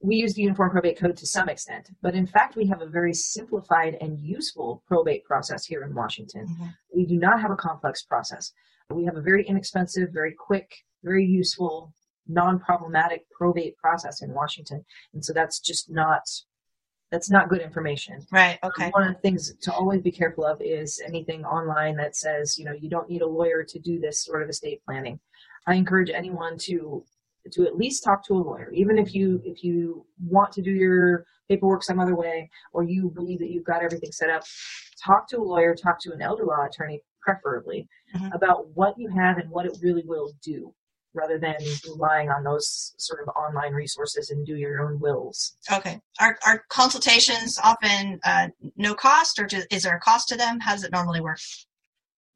we 0.00 0.16
use 0.16 0.34
the 0.34 0.42
Uniform 0.42 0.70
Probate 0.70 0.98
Code 0.98 1.16
to 1.16 1.26
some 1.26 1.48
extent, 1.48 1.90
but 2.02 2.14
in 2.14 2.26
fact, 2.26 2.56
we 2.56 2.66
have 2.66 2.82
a 2.82 2.86
very 2.86 3.12
simplified 3.12 3.96
and 4.00 4.18
useful 4.20 4.82
probate 4.86 5.24
process 5.24 5.64
here 5.64 5.82
in 5.82 5.94
Washington. 5.94 6.46
Mm-hmm. 6.46 6.66
We 6.94 7.04
do 7.06 7.16
not 7.16 7.40
have 7.40 7.50
a 7.50 7.56
complex 7.56 8.02
process. 8.02 8.52
We 8.90 9.04
have 9.04 9.16
a 9.16 9.20
very 9.20 9.44
inexpensive, 9.46 10.10
very 10.12 10.34
quick, 10.34 10.72
very 11.02 11.24
useful, 11.24 11.92
non 12.28 12.60
problematic 12.60 13.28
probate 13.30 13.76
process 13.76 14.22
in 14.22 14.32
Washington. 14.32 14.84
And 15.14 15.24
so 15.24 15.32
that's 15.32 15.58
just 15.60 15.90
not. 15.90 16.22
That's 17.10 17.30
not 17.30 17.48
good 17.48 17.62
information. 17.62 18.26
Right. 18.30 18.58
Okay. 18.62 18.90
One 18.90 19.08
of 19.08 19.14
the 19.14 19.20
things 19.20 19.54
to 19.62 19.72
always 19.72 20.02
be 20.02 20.10
careful 20.10 20.44
of 20.44 20.60
is 20.60 21.00
anything 21.06 21.42
online 21.42 21.96
that 21.96 22.14
says, 22.14 22.58
you 22.58 22.66
know, 22.66 22.74
you 22.74 22.90
don't 22.90 23.08
need 23.08 23.22
a 23.22 23.26
lawyer 23.26 23.64
to 23.64 23.78
do 23.78 23.98
this 23.98 24.22
sort 24.22 24.42
of 24.42 24.50
estate 24.50 24.82
planning. 24.84 25.18
I 25.66 25.76
encourage 25.76 26.10
anyone 26.10 26.58
to 26.64 27.02
to 27.52 27.66
at 27.66 27.76
least 27.76 28.04
talk 28.04 28.24
to 28.24 28.34
a 28.34 28.36
lawyer 28.36 28.70
even 28.72 28.98
if 28.98 29.14
you 29.14 29.40
if 29.44 29.62
you 29.62 30.04
want 30.24 30.52
to 30.52 30.62
do 30.62 30.70
your 30.70 31.24
paperwork 31.48 31.82
some 31.82 32.00
other 32.00 32.14
way 32.14 32.48
or 32.72 32.82
you 32.82 33.10
believe 33.14 33.38
that 33.38 33.50
you've 33.50 33.64
got 33.64 33.82
everything 33.82 34.12
set 34.12 34.30
up 34.30 34.42
talk 35.04 35.28
to 35.28 35.38
a 35.38 35.42
lawyer 35.42 35.74
talk 35.74 36.00
to 36.00 36.12
an 36.12 36.20
elder 36.20 36.44
law 36.44 36.64
attorney 36.66 37.00
preferably 37.20 37.88
mm-hmm. 38.14 38.32
about 38.32 38.68
what 38.74 38.94
you 38.96 39.08
have 39.08 39.38
and 39.38 39.50
what 39.50 39.66
it 39.66 39.76
really 39.82 40.02
will 40.06 40.32
do 40.42 40.72
rather 41.14 41.38
than 41.38 41.56
relying 41.86 42.30
on 42.30 42.44
those 42.44 42.94
sort 42.98 43.20
of 43.22 43.28
online 43.28 43.72
resources 43.72 44.30
and 44.30 44.46
do 44.46 44.56
your 44.56 44.80
own 44.80 45.00
wills. 45.00 45.56
Okay. 45.72 46.00
Are, 46.20 46.38
are 46.46 46.64
consultations 46.68 47.58
often 47.62 48.20
uh, 48.24 48.48
no 48.76 48.94
cost 48.94 49.38
or 49.38 49.48
is 49.70 49.82
there 49.82 49.96
a 49.96 50.00
cost 50.00 50.28
to 50.28 50.36
them? 50.36 50.60
How 50.60 50.72
does 50.72 50.84
it 50.84 50.92
normally 50.92 51.20
work? 51.20 51.38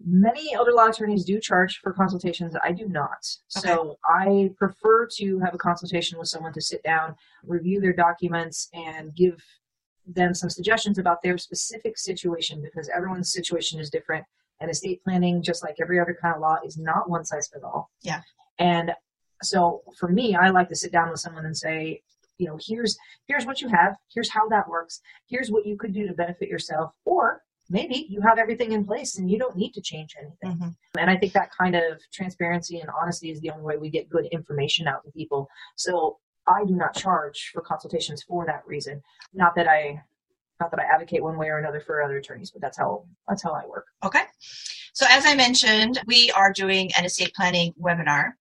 Many 0.05 0.55
elder 0.55 0.73
law 0.73 0.87
attorneys 0.87 1.25
do 1.25 1.39
charge 1.39 1.79
for 1.83 1.93
consultations. 1.93 2.55
I 2.63 2.73
do 2.73 2.89
not. 2.89 3.25
Okay. 3.57 3.69
So 3.69 3.97
I 4.05 4.51
prefer 4.57 5.07
to 5.19 5.39
have 5.41 5.55
a 5.55 5.59
consultation 5.59 6.19
with 6.19 6.29
someone 6.29 6.53
to 6.55 6.61
sit 6.61 6.83
down, 6.83 7.15
review 7.45 7.81
their 7.81 7.93
documents, 7.93 8.69
and 8.73 9.15
give 9.15 9.43
them 10.07 10.35
some 10.35 10.51
suggestions 10.51 10.99
about 10.99 11.23
their 11.23 11.39
specific 11.39 11.99
situation 11.99 12.61
because 12.63 12.89
everyone's 12.89 13.33
situation 13.33 13.79
is 13.81 13.91
different. 13.91 14.25
And 14.61 14.71
estate 14.71 15.03
planning, 15.03 15.43
just 15.43 15.63
like 15.63 15.77
every 15.81 15.99
other 15.99 16.17
kind 16.21 16.35
of 16.35 16.41
law, 16.41 16.57
is 16.65 16.79
not 16.79 17.11
one 17.11 17.25
size 17.25 17.49
fits 17.53 17.65
all. 17.65 17.91
Yeah. 18.03 18.21
And 18.59 18.93
so 19.43 19.83
for 19.99 20.09
me, 20.09 20.37
I 20.37 20.51
like 20.51 20.69
to 20.69 20.77
sit 20.77 20.93
down 20.93 21.11
with 21.11 21.21
someone 21.21 21.47
and 21.47 21.57
say, 21.57 22.03
you 22.39 22.47
know, 22.47 22.59
here's 22.61 22.97
here's 23.27 23.47
what 23.47 23.61
you 23.61 23.69
have, 23.69 23.97
here's 24.13 24.31
how 24.31 24.49
that 24.49 24.69
works, 24.69 25.01
here's 25.27 25.51
what 25.51 25.67
you 25.67 25.77
could 25.77 25.93
do 25.93 26.07
to 26.07 26.15
benefit 26.15 26.49
yourself, 26.49 26.93
or 27.05 27.43
maybe 27.73 28.07
you 28.09 28.21
have 28.21 28.39
everything 28.39 28.73
in 28.73 28.85
place 28.85 29.19
and 29.19 29.31
you 29.31 29.39
don't 29.39 29.57
need 29.57 29.73
to 29.73 29.81
change 29.81 30.15
anything. 30.21 30.59
Mm-hmm. 30.59 30.99
And 30.99 31.11
I 31.11 31.17
think 31.17 31.33
that 31.33 31.51
kind 31.57 31.75
of 31.75 32.01
transparency 32.13 32.81
and 32.81 32.91
honesty 32.91 33.31
is 33.31 33.41
the 33.41 33.51
only 33.51 33.65
way 33.65 33.77
we 33.79 33.89
get 33.89 34.11
good 34.11 34.27
information 34.27 34.87
out 34.87 35.03
to 35.05 35.11
people. 35.11 35.49
So 35.77 36.19
I 36.47 36.65
do 36.65 36.75
not 36.75 36.95
charge 36.95 37.51
for 37.53 37.63
consultations 37.63 38.23
for 38.23 38.45
that 38.47 38.63
reason. 38.67 39.03
Not 39.33 39.55
that 39.57 39.67
I 39.67 40.03
not 40.61 40.71
that 40.71 40.79
I 40.79 40.85
advocate 40.85 41.23
one 41.23 41.39
way 41.39 41.49
or 41.49 41.59
another 41.59 41.81
for 41.81 42.03
other 42.03 42.19
attorneys, 42.19 42.51
but 42.51 42.61
that's 42.61 42.77
how 42.77 43.05
that's 43.27 43.43
how 43.43 43.53
I 43.53 43.67
work. 43.67 43.87
Okay. 44.05 44.23
So 44.93 45.07
as 45.09 45.25
I 45.25 45.35
mentioned, 45.35 45.99
we 46.07 46.31
are 46.33 46.53
doing 46.53 46.91
an 46.99 47.07
estate 47.07 47.33
planning 47.35 47.73
webinar 47.81 48.33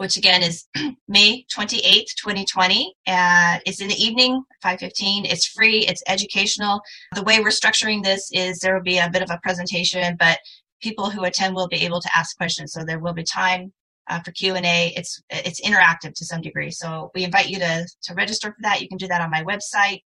which 0.00 0.16
again 0.16 0.42
is 0.42 0.66
May 1.08 1.44
28th, 1.54 2.14
2020. 2.16 2.94
And 3.06 3.60
it's 3.66 3.82
in 3.82 3.88
the 3.88 4.02
evening, 4.02 4.42
5.15. 4.64 5.30
It's 5.30 5.46
free. 5.46 5.80
It's 5.80 6.02
educational. 6.08 6.80
The 7.14 7.22
way 7.22 7.40
we're 7.40 7.50
structuring 7.50 8.02
this 8.02 8.30
is 8.32 8.60
there 8.60 8.74
will 8.74 8.82
be 8.82 8.96
a 8.96 9.10
bit 9.10 9.20
of 9.20 9.30
a 9.30 9.38
presentation, 9.42 10.16
but 10.18 10.38
people 10.80 11.10
who 11.10 11.24
attend 11.24 11.54
will 11.54 11.68
be 11.68 11.84
able 11.84 12.00
to 12.00 12.08
ask 12.16 12.34
questions. 12.38 12.72
So 12.72 12.82
there 12.82 12.98
will 12.98 13.12
be 13.12 13.24
time 13.24 13.74
uh, 14.08 14.20
for 14.20 14.32
Q&A. 14.32 14.94
It's, 14.96 15.22
it's 15.28 15.60
interactive 15.60 16.14
to 16.14 16.24
some 16.24 16.40
degree. 16.40 16.70
So 16.70 17.10
we 17.14 17.24
invite 17.24 17.50
you 17.50 17.58
to, 17.58 17.86
to 18.04 18.14
register 18.14 18.48
for 18.48 18.56
that. 18.62 18.80
You 18.80 18.88
can 18.88 18.96
do 18.96 19.08
that 19.08 19.20
on 19.20 19.30
my 19.30 19.44
website, 19.44 20.00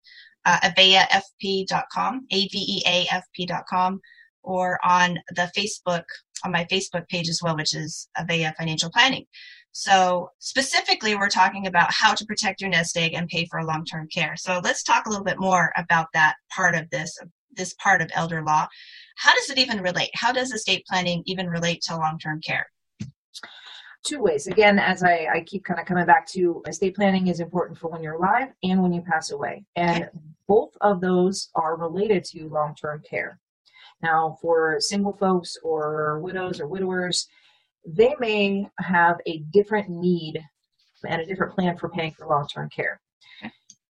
uh, 0.45 0.57
aveafp.com, 0.71 2.25
A-V-E-A-F-P.com, 2.31 4.01
or 4.41 4.79
on 4.83 5.19
the 5.35 5.51
Facebook, 5.55 6.05
on 6.43 6.51
my 6.51 6.65
Facebook 6.65 7.07
page 7.09 7.29
as 7.29 7.41
well, 7.43 7.55
which 7.55 7.75
is 7.75 8.09
Avea 8.17 8.55
Financial 8.55 8.89
Planning. 8.89 9.27
So 9.73 10.29
specifically, 10.37 11.15
we're 11.15 11.29
talking 11.29 11.65
about 11.65 11.91
how 11.91 12.13
to 12.13 12.25
protect 12.25 12.61
your 12.61 12.69
nest 12.69 12.95
egg 12.95 13.13
and 13.15 13.27
pay 13.27 13.45
for 13.45 13.63
long-term 13.63 14.07
care. 14.07 14.35
So 14.37 14.61
let's 14.63 14.83
talk 14.83 15.07
a 15.07 15.09
little 15.09 15.25
bit 15.25 15.39
more 15.39 15.73
about 15.75 16.07
that 16.13 16.35
part 16.55 16.75
of 16.75 16.87
this, 16.91 17.17
this 17.55 17.73
part 17.81 17.99
of 18.01 18.11
elder 18.13 18.43
law. 18.43 18.67
How 19.17 19.33
does 19.33 19.49
it 19.49 19.57
even 19.57 19.81
relate? 19.81 20.11
How 20.13 20.31
does 20.31 20.51
estate 20.51 20.85
planning 20.87 21.23
even 21.25 21.49
relate 21.49 21.81
to 21.87 21.97
long 21.97 22.19
term 22.19 22.39
care? 22.39 22.67
Two 24.05 24.21
ways. 24.21 24.45
Again, 24.45 24.77
as 24.77 25.01
I, 25.01 25.27
I 25.33 25.41
keep 25.41 25.65
kind 25.65 25.79
of 25.79 25.87
coming 25.87 26.05
back 26.05 26.27
to, 26.33 26.61
estate 26.67 26.95
planning 26.95 27.27
is 27.27 27.39
important 27.39 27.79
for 27.79 27.87
when 27.89 28.03
you're 28.03 28.15
alive 28.15 28.49
and 28.61 28.83
when 28.83 28.93
you 28.93 29.01
pass 29.01 29.31
away. 29.31 29.65
And 29.75 30.03
okay. 30.03 30.11
both 30.47 30.77
of 30.81 31.01
those 31.01 31.49
are 31.55 31.77
related 31.77 32.25
to 32.25 32.47
long 32.49 32.75
term 32.75 33.01
care. 33.09 33.39
Now, 34.03 34.37
for 34.39 34.79
single 34.79 35.13
folks 35.13 35.57
or 35.63 36.19
widows 36.19 36.59
or 36.59 36.67
widowers, 36.67 37.27
they 37.85 38.15
may 38.19 38.67
have 38.79 39.17
a 39.25 39.39
different 39.51 39.89
need 39.89 40.41
and 41.07 41.21
a 41.21 41.25
different 41.25 41.53
plan 41.53 41.77
for 41.77 41.89
paying 41.89 42.11
for 42.11 42.27
long 42.27 42.47
term 42.47 42.69
care. 42.69 42.99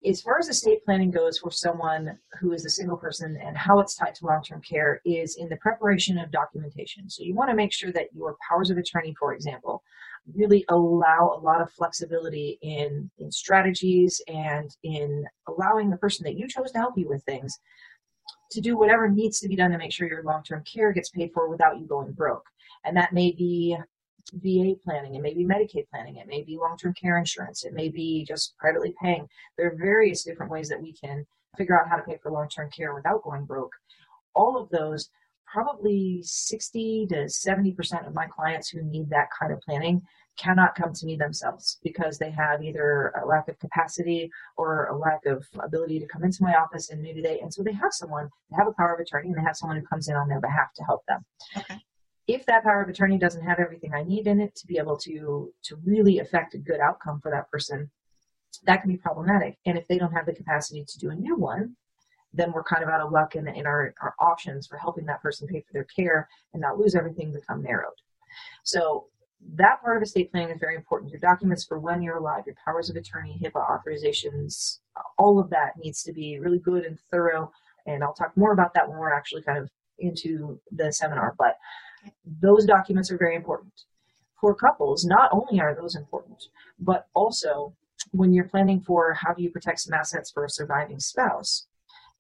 As 0.06 0.22
far 0.22 0.38
as 0.38 0.48
estate 0.48 0.86
planning 0.86 1.10
goes 1.10 1.40
for 1.40 1.52
someone 1.52 2.18
who 2.40 2.54
is 2.54 2.66
a 2.66 2.70
single 2.70 2.98
person 2.98 3.38
and 3.44 3.58
how 3.58 3.80
it's 3.80 3.96
tied 3.96 4.16
to 4.16 4.26
long 4.26 4.44
term 4.44 4.62
care 4.62 5.02
is 5.06 5.38
in 5.38 5.50
the 5.50 5.58
preparation 5.58 6.18
of 6.18 6.32
documentation. 6.32 7.10
So 7.10 7.24
you 7.24 7.34
want 7.34 7.50
to 7.50 7.56
make 7.56 7.74
sure 7.74 7.92
that 7.94 8.14
your 8.14 8.38
powers 8.48 8.70
of 8.70 8.78
attorney, 8.78 9.16
for 9.20 9.34
example, 9.34 9.82
really 10.36 10.66
allow 10.70 11.36
a 11.36 11.42
lot 11.44 11.62
of 11.62 11.72
flexibility 11.72 12.60
in, 12.62 13.10
in 13.18 13.32
strategies 13.32 14.22
and 14.28 14.70
in 14.84 15.26
allowing 15.48 15.90
the 15.90 15.98
person 15.98 16.24
that 16.26 16.38
you 16.38 16.48
chose 16.48 16.72
to 16.72 16.78
help 16.78 16.98
you 16.98 17.08
with 17.08 17.24
things 17.24 17.60
to 18.52 18.62
do 18.62 18.78
whatever 18.78 19.10
needs 19.10 19.40
to 19.40 19.48
be 19.48 19.56
done 19.56 19.72
to 19.72 19.78
make 19.78 19.92
sure 19.92 20.08
your 20.08 20.24
long 20.24 20.44
term 20.44 20.64
care 20.64 20.94
gets 20.94 21.10
paid 21.10 21.32
for 21.34 21.50
without 21.50 21.80
you 21.80 21.86
going 21.86 22.12
broke. 22.12 22.46
And 22.86 22.96
that 22.98 23.14
may 23.14 23.32
be 23.32 23.78
VA 24.34 24.76
planning, 24.84 25.16
it 25.16 25.22
may 25.22 25.34
be 25.34 25.46
Medicaid 25.46 25.90
planning, 25.90 26.18
it 26.18 26.28
may 26.28 26.44
be 26.44 26.58
long 26.58 26.78
term 26.78 26.94
care 26.94 27.18
insurance, 27.18 27.64
it 27.64 27.74
may 27.74 27.90
be 27.90 28.26
just 28.26 28.58
privately 28.58 28.94
paying. 29.02 29.28
There 29.58 29.68
are 29.68 29.76
various 29.76 30.24
different 30.24 30.52
ways 30.52 30.70
that 30.70 30.82
we 30.82 30.94
can 30.94 31.26
figure 31.58 31.80
out 31.80 31.90
how 31.90 31.96
to 31.96 32.04
pay 32.04 32.18
for 32.22 32.32
long 32.32 32.50
term 32.50 32.70
care 32.70 32.94
without 32.94 33.24
going 33.24 33.46
broke. 33.46 33.74
All 34.36 34.58
of 34.58 34.70
those, 34.70 35.10
probably 35.46 36.22
60 36.24 37.08
to 37.08 37.16
70% 37.26 38.08
of 38.08 38.14
my 38.14 38.28
clients 38.28 38.70
who 38.70 38.82
need 38.84 39.10
that 39.10 39.30
kind 39.40 39.54
of 39.54 39.62
planning 39.62 40.02
cannot 40.38 40.76
come 40.76 40.94
to 40.94 41.06
me 41.06 41.16
themselves 41.16 41.80
because 41.84 42.20
they 42.20 42.30
have 42.30 42.62
either 42.62 43.12
a 43.22 43.26
lack 43.26 43.48
of 43.48 43.58
capacity 43.60 44.30
or 44.56 44.86
a 44.86 44.96
lack 44.96 45.26
of 45.26 45.46
ability 45.60 46.00
to 46.00 46.06
come 46.06 46.24
into 46.24 46.44
my 46.44 46.54
office 46.56 46.92
and 46.92 47.02
maybe 47.02 47.22
they 47.22 47.40
and 47.40 47.52
so 47.52 47.64
they 47.64 47.74
have 47.74 47.92
someone 47.92 48.30
they 48.52 48.56
have 48.56 48.68
a 48.68 48.74
power 48.74 48.94
of 48.94 49.00
attorney 49.00 49.30
and 49.30 49.38
they 49.38 49.42
have 49.42 49.58
someone 49.58 49.78
who 49.78 49.86
comes 49.88 50.10
in 50.10 50.16
on 50.16 50.28
their 50.28 50.40
behalf 50.40 50.72
to 50.76 50.84
help 50.84 51.02
them 51.08 51.26
okay 51.58 51.80
if 52.28 52.46
that 52.46 52.64
power 52.64 52.82
of 52.82 52.90
attorney 52.90 53.18
doesn't 53.18 53.44
have 53.44 53.60
everything 53.60 53.94
I 53.94 54.04
need 54.04 54.28
in 54.28 54.42
it 54.42 54.56
to 54.56 54.68
be 54.68 54.78
able 54.78 54.98
to 54.98 55.54
to 55.64 55.76
really 55.86 56.20
affect 56.20 56.54
a 56.54 56.58
good 56.58 56.80
outcome 56.80 57.22
for 57.22 57.32
that 57.32 57.50
person, 57.50 57.90
that 58.66 58.82
can 58.82 58.92
be 58.92 58.98
problematic. 58.98 59.58
And 59.66 59.78
if 59.78 59.88
they 59.88 59.98
don't 59.98 60.14
have 60.14 60.26
the 60.26 60.34
capacity 60.34 60.84
to 60.86 61.00
do 61.00 61.10
a 61.10 61.16
new 61.16 61.36
one, 61.36 61.76
then 62.34 62.52
we're 62.52 62.64
kind 62.64 62.84
of 62.84 62.90
out 62.90 63.02
of 63.02 63.12
luck 63.12 63.36
in, 63.36 63.48
in 63.48 63.66
our, 63.66 63.94
our 64.02 64.14
options 64.20 64.68
for 64.68 64.78
helping 64.78 65.06
that 65.06 65.22
person 65.22 65.48
pay 65.48 65.62
for 65.62 65.74
their 65.74 65.86
care 65.86 66.28
and 66.54 66.62
not 66.62 66.78
lose 66.78 66.96
everything 66.96 67.32
become 67.32 67.64
narrowed. 67.64 67.94
So 68.64 69.06
that 69.56 69.82
part 69.82 69.98
of 69.98 70.04
estate 70.04 70.32
planning 70.32 70.50
is 70.50 70.60
very 70.60 70.76
important. 70.76 71.12
Your 71.12 71.20
documents 71.20 71.64
for 71.64 71.80
when 71.80 72.02
you're 72.02 72.18
alive, 72.18 72.44
your 72.46 72.56
powers 72.64 72.90
of 72.90 72.96
attorney, 72.96 73.40
HIPAA 73.42 73.66
authorizations, 73.70 74.80
all 75.18 75.40
of 75.40 75.50
that 75.52 75.74
needs 75.78 76.04
to 76.04 76.12
be 76.12 76.40
really 76.40 76.60
good 76.60 76.84
and 76.84 77.00
thorough. 77.12 77.52
And 77.86 78.04
I'll 78.04 78.14
talk 78.14 78.36
more 78.36 78.52
about 78.52 78.74
that 78.74 78.88
when 78.88 78.98
we're 78.98 79.14
actually 79.14 79.44
kind 79.44 79.60
of 79.60 79.70
into 80.00 80.60
the 80.72 80.92
seminar. 80.92 81.36
But 81.38 81.58
those 82.42 82.66
documents 82.66 83.12
are 83.12 83.18
very 83.18 83.36
important. 83.36 83.74
For 84.40 84.54
couples, 84.54 85.06
not 85.06 85.30
only 85.32 85.60
are 85.60 85.76
those 85.76 85.96
important, 85.96 86.44
but 86.80 87.08
also 87.14 87.74
when 88.12 88.34
you're 88.34 88.46
planning 88.46 88.82
for 88.82 89.14
how 89.14 89.34
do 89.34 89.42
you 89.42 89.50
protect 89.50 89.80
some 89.80 89.94
assets 89.94 90.32
for 90.32 90.46
a 90.46 90.50
surviving 90.50 91.00
spouse, 91.00 91.68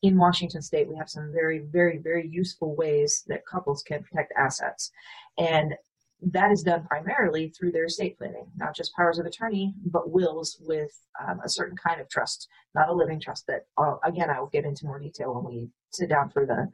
in 0.03 0.17
Washington 0.17 0.61
state, 0.61 0.87
we 0.87 0.95
have 0.95 1.09
some 1.09 1.31
very, 1.31 1.59
very, 1.59 1.97
very 1.97 2.27
useful 2.27 2.75
ways 2.75 3.23
that 3.27 3.45
couples 3.45 3.83
can 3.83 4.03
protect 4.03 4.31
assets. 4.37 4.91
And 5.37 5.73
that 6.21 6.51
is 6.51 6.63
done 6.63 6.85
primarily 6.85 7.49
through 7.49 7.71
their 7.71 7.85
estate 7.85 8.17
planning, 8.17 8.45
not 8.55 8.75
just 8.75 8.95
powers 8.95 9.19
of 9.19 9.25
attorney, 9.25 9.73
but 9.85 10.11
wills 10.11 10.57
with 10.61 10.91
um, 11.27 11.39
a 11.43 11.49
certain 11.49 11.77
kind 11.77 12.01
of 12.01 12.09
trust, 12.09 12.47
not 12.75 12.89
a 12.89 12.93
living 12.93 13.19
trust 13.19 13.45
that, 13.47 13.65
uh, 13.77 13.95
again, 14.03 14.29
I 14.29 14.39
will 14.39 14.47
get 14.47 14.65
into 14.65 14.85
more 14.85 14.99
detail 14.99 15.33
when 15.33 15.43
we 15.43 15.69
sit 15.91 16.09
down 16.09 16.29
for 16.29 16.45
the, 16.45 16.67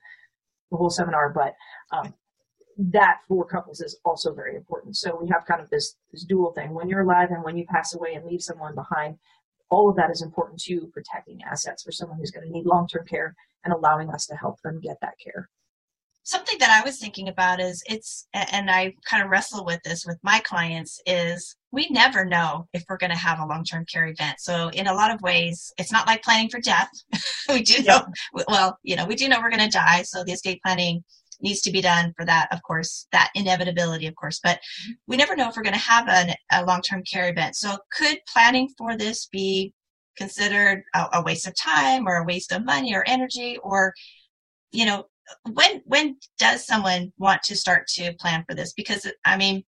the 0.72 0.78
whole 0.78 0.90
seminar. 0.90 1.30
But 1.30 1.56
um, 1.92 2.14
that 2.78 3.20
for 3.28 3.46
couples 3.46 3.82
is 3.82 4.00
also 4.06 4.34
very 4.34 4.56
important. 4.56 4.98
So 4.98 5.18
we 5.22 5.30
have 5.30 5.46
kind 5.46 5.62
of 5.62 5.70
this, 5.70 5.96
this 6.12 6.24
dual 6.24 6.54
thing. 6.54 6.74
When 6.74 6.90
you're 6.90 7.02
alive 7.02 7.30
and 7.32 7.44
when 7.44 7.58
you 7.58 7.66
pass 7.66 7.94
away 7.94 8.14
and 8.14 8.26
leave 8.26 8.42
someone 8.42 8.76
behind, 8.76 9.18
all 9.70 9.90
of 9.90 9.96
that 9.96 10.12
is 10.12 10.22
important 10.22 10.60
to 10.62 10.90
protecting 10.94 11.42
assets 11.44 11.84
for 11.84 11.92
someone 11.92 12.18
who's 12.18 12.32
going 12.32 12.46
to 12.46 12.52
need 12.52 12.66
long-term 12.66 13.06
care 13.08 13.36
and 13.64 13.74
allowing 13.74 14.10
us 14.10 14.26
to 14.28 14.36
help 14.36 14.62
them 14.62 14.80
get 14.80 14.98
that 15.02 15.14
care. 15.24 15.50
Something 16.26 16.58
that 16.60 16.70
I 16.70 16.86
was 16.86 17.00
thinking 17.00 17.28
about 17.28 17.60
is 17.60 17.84
it's, 17.88 18.28
and 18.34 18.72
I 18.72 18.94
kind 19.04 19.24
of 19.24 19.30
wrestle 19.30 19.66
with 19.66 19.82
this 19.84 20.06
with 20.06 20.18
my 20.24 20.40
clients 20.40 21.02
is 21.06 21.58
we 21.72 21.90
never 21.90 22.24
know 22.24 22.68
if 22.72 22.86
we're 22.88 22.98
going 22.98 23.12
to 23.12 23.18
have 23.18 23.40
a 23.40 23.46
long-term 23.46 23.86
care 23.92 24.08
event. 24.08 24.40
So 24.40 24.70
in 24.70 24.88
a 24.88 24.94
lot 24.94 25.12
of 25.12 25.22
ways, 25.22 25.74
it's 25.78 25.92
not 25.92 26.08
like 26.08 26.24
planning 26.24 26.50
for 26.50 26.62
death. 26.62 26.90
we 27.50 27.62
do 27.62 27.84
know, 27.84 28.06
well, 28.48 28.78
you 28.84 28.96
know, 28.96 29.06
we 29.06 29.16
do 29.16 29.28
know 29.28 29.42
we're 29.42 29.50
going 29.50 29.70
to 29.70 29.78
die. 29.78 30.04
So 30.04 30.24
the 30.24 30.32
estate 30.32 30.62
planning 30.64 31.04
needs 31.44 31.62
to 31.62 31.72
be 31.72 31.82
done 31.82 32.14
for 32.18 32.26
that, 32.26 32.48
of 32.52 32.64
course, 32.64 33.08
that 33.12 33.30
inevitability, 33.36 34.08
of 34.08 34.16
course. 34.16 34.40
But 34.42 34.60
we 35.08 35.18
never 35.18 35.36
know 35.36 35.50
if 35.50 35.56
we're 35.56 35.64
going 35.64 35.74
to 35.74 35.80
have 35.80 36.08
an, 36.08 36.34
a 36.52 36.66
long 36.66 36.82
term 36.82 37.04
care 37.04 37.30
event. 37.30 37.56
So, 37.56 37.78
could 37.92 38.18
planning 38.32 38.70
for 38.78 38.98
this 38.98 39.28
be 39.28 39.74
considered 40.18 40.84
a, 40.96 41.08
a 41.14 41.24
waste 41.24 41.48
of 41.48 41.56
time 41.56 42.08
or 42.08 42.18
a 42.18 42.26
waste 42.26 42.52
of 42.52 42.66
money 42.66 42.96
or 42.96 43.04
energy? 43.08 43.58
Or, 43.62 43.94
you 44.72 44.86
know, 44.86 45.06
when 45.52 45.82
when 45.86 46.18
does 46.38 46.66
someone 46.66 47.12
want 47.18 47.44
to 47.44 47.56
start 47.56 47.88
to 47.96 48.14
plan 48.14 48.44
for 48.48 48.56
this? 48.56 48.74
Because, 48.74 49.06
I 49.26 49.38
mean, 49.38 49.64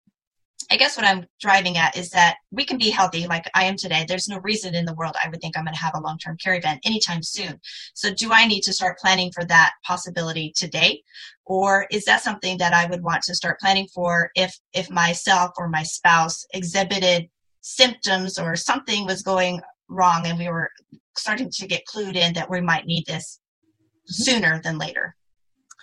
I 0.70 0.76
guess 0.76 0.96
what 0.96 1.06
I'm 1.06 1.26
driving 1.40 1.76
at 1.76 1.96
is 1.96 2.10
that 2.10 2.36
we 2.50 2.64
can 2.64 2.78
be 2.78 2.90
healthy 2.90 3.26
like 3.26 3.50
I 3.54 3.64
am 3.64 3.76
today. 3.76 4.04
There's 4.06 4.28
no 4.28 4.38
reason 4.38 4.74
in 4.74 4.84
the 4.84 4.94
world 4.94 5.14
I 5.22 5.28
would 5.28 5.40
think 5.40 5.56
I'm 5.56 5.64
going 5.64 5.74
to 5.74 5.80
have 5.80 5.94
a 5.94 6.00
long 6.00 6.18
term 6.18 6.36
care 6.36 6.54
event 6.54 6.80
anytime 6.84 7.22
soon. 7.22 7.60
So, 7.94 8.12
do 8.12 8.32
I 8.32 8.46
need 8.46 8.62
to 8.62 8.72
start 8.72 8.98
planning 8.98 9.30
for 9.32 9.44
that 9.44 9.72
possibility 9.84 10.52
today? 10.56 11.02
Or 11.44 11.86
is 11.90 12.04
that 12.04 12.22
something 12.22 12.58
that 12.58 12.72
I 12.72 12.86
would 12.86 13.02
want 13.02 13.22
to 13.24 13.34
start 13.34 13.60
planning 13.60 13.88
for 13.94 14.30
if, 14.34 14.58
if 14.72 14.90
myself 14.90 15.52
or 15.58 15.68
my 15.68 15.82
spouse 15.82 16.46
exhibited 16.54 17.28
symptoms 17.60 18.38
or 18.38 18.56
something 18.56 19.06
was 19.06 19.22
going 19.22 19.60
wrong 19.88 20.26
and 20.26 20.38
we 20.38 20.48
were 20.48 20.70
starting 21.16 21.50
to 21.50 21.66
get 21.66 21.86
clued 21.86 22.16
in 22.16 22.32
that 22.34 22.50
we 22.50 22.60
might 22.60 22.86
need 22.86 23.06
this 23.06 23.40
mm-hmm. 23.76 24.22
sooner 24.22 24.60
than 24.62 24.78
later? 24.78 25.16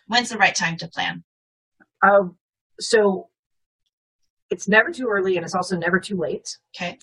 When's 0.07 0.29
the 0.29 0.37
right 0.37 0.55
time 0.55 0.77
to 0.77 0.87
plan? 0.87 1.23
Um, 2.01 2.37
so 2.79 3.28
it's 4.49 4.67
never 4.67 4.91
too 4.91 5.07
early 5.07 5.37
and 5.37 5.45
it's 5.45 5.55
also 5.55 5.77
never 5.77 5.99
too 5.99 6.17
late. 6.17 6.57
Okay. 6.75 6.97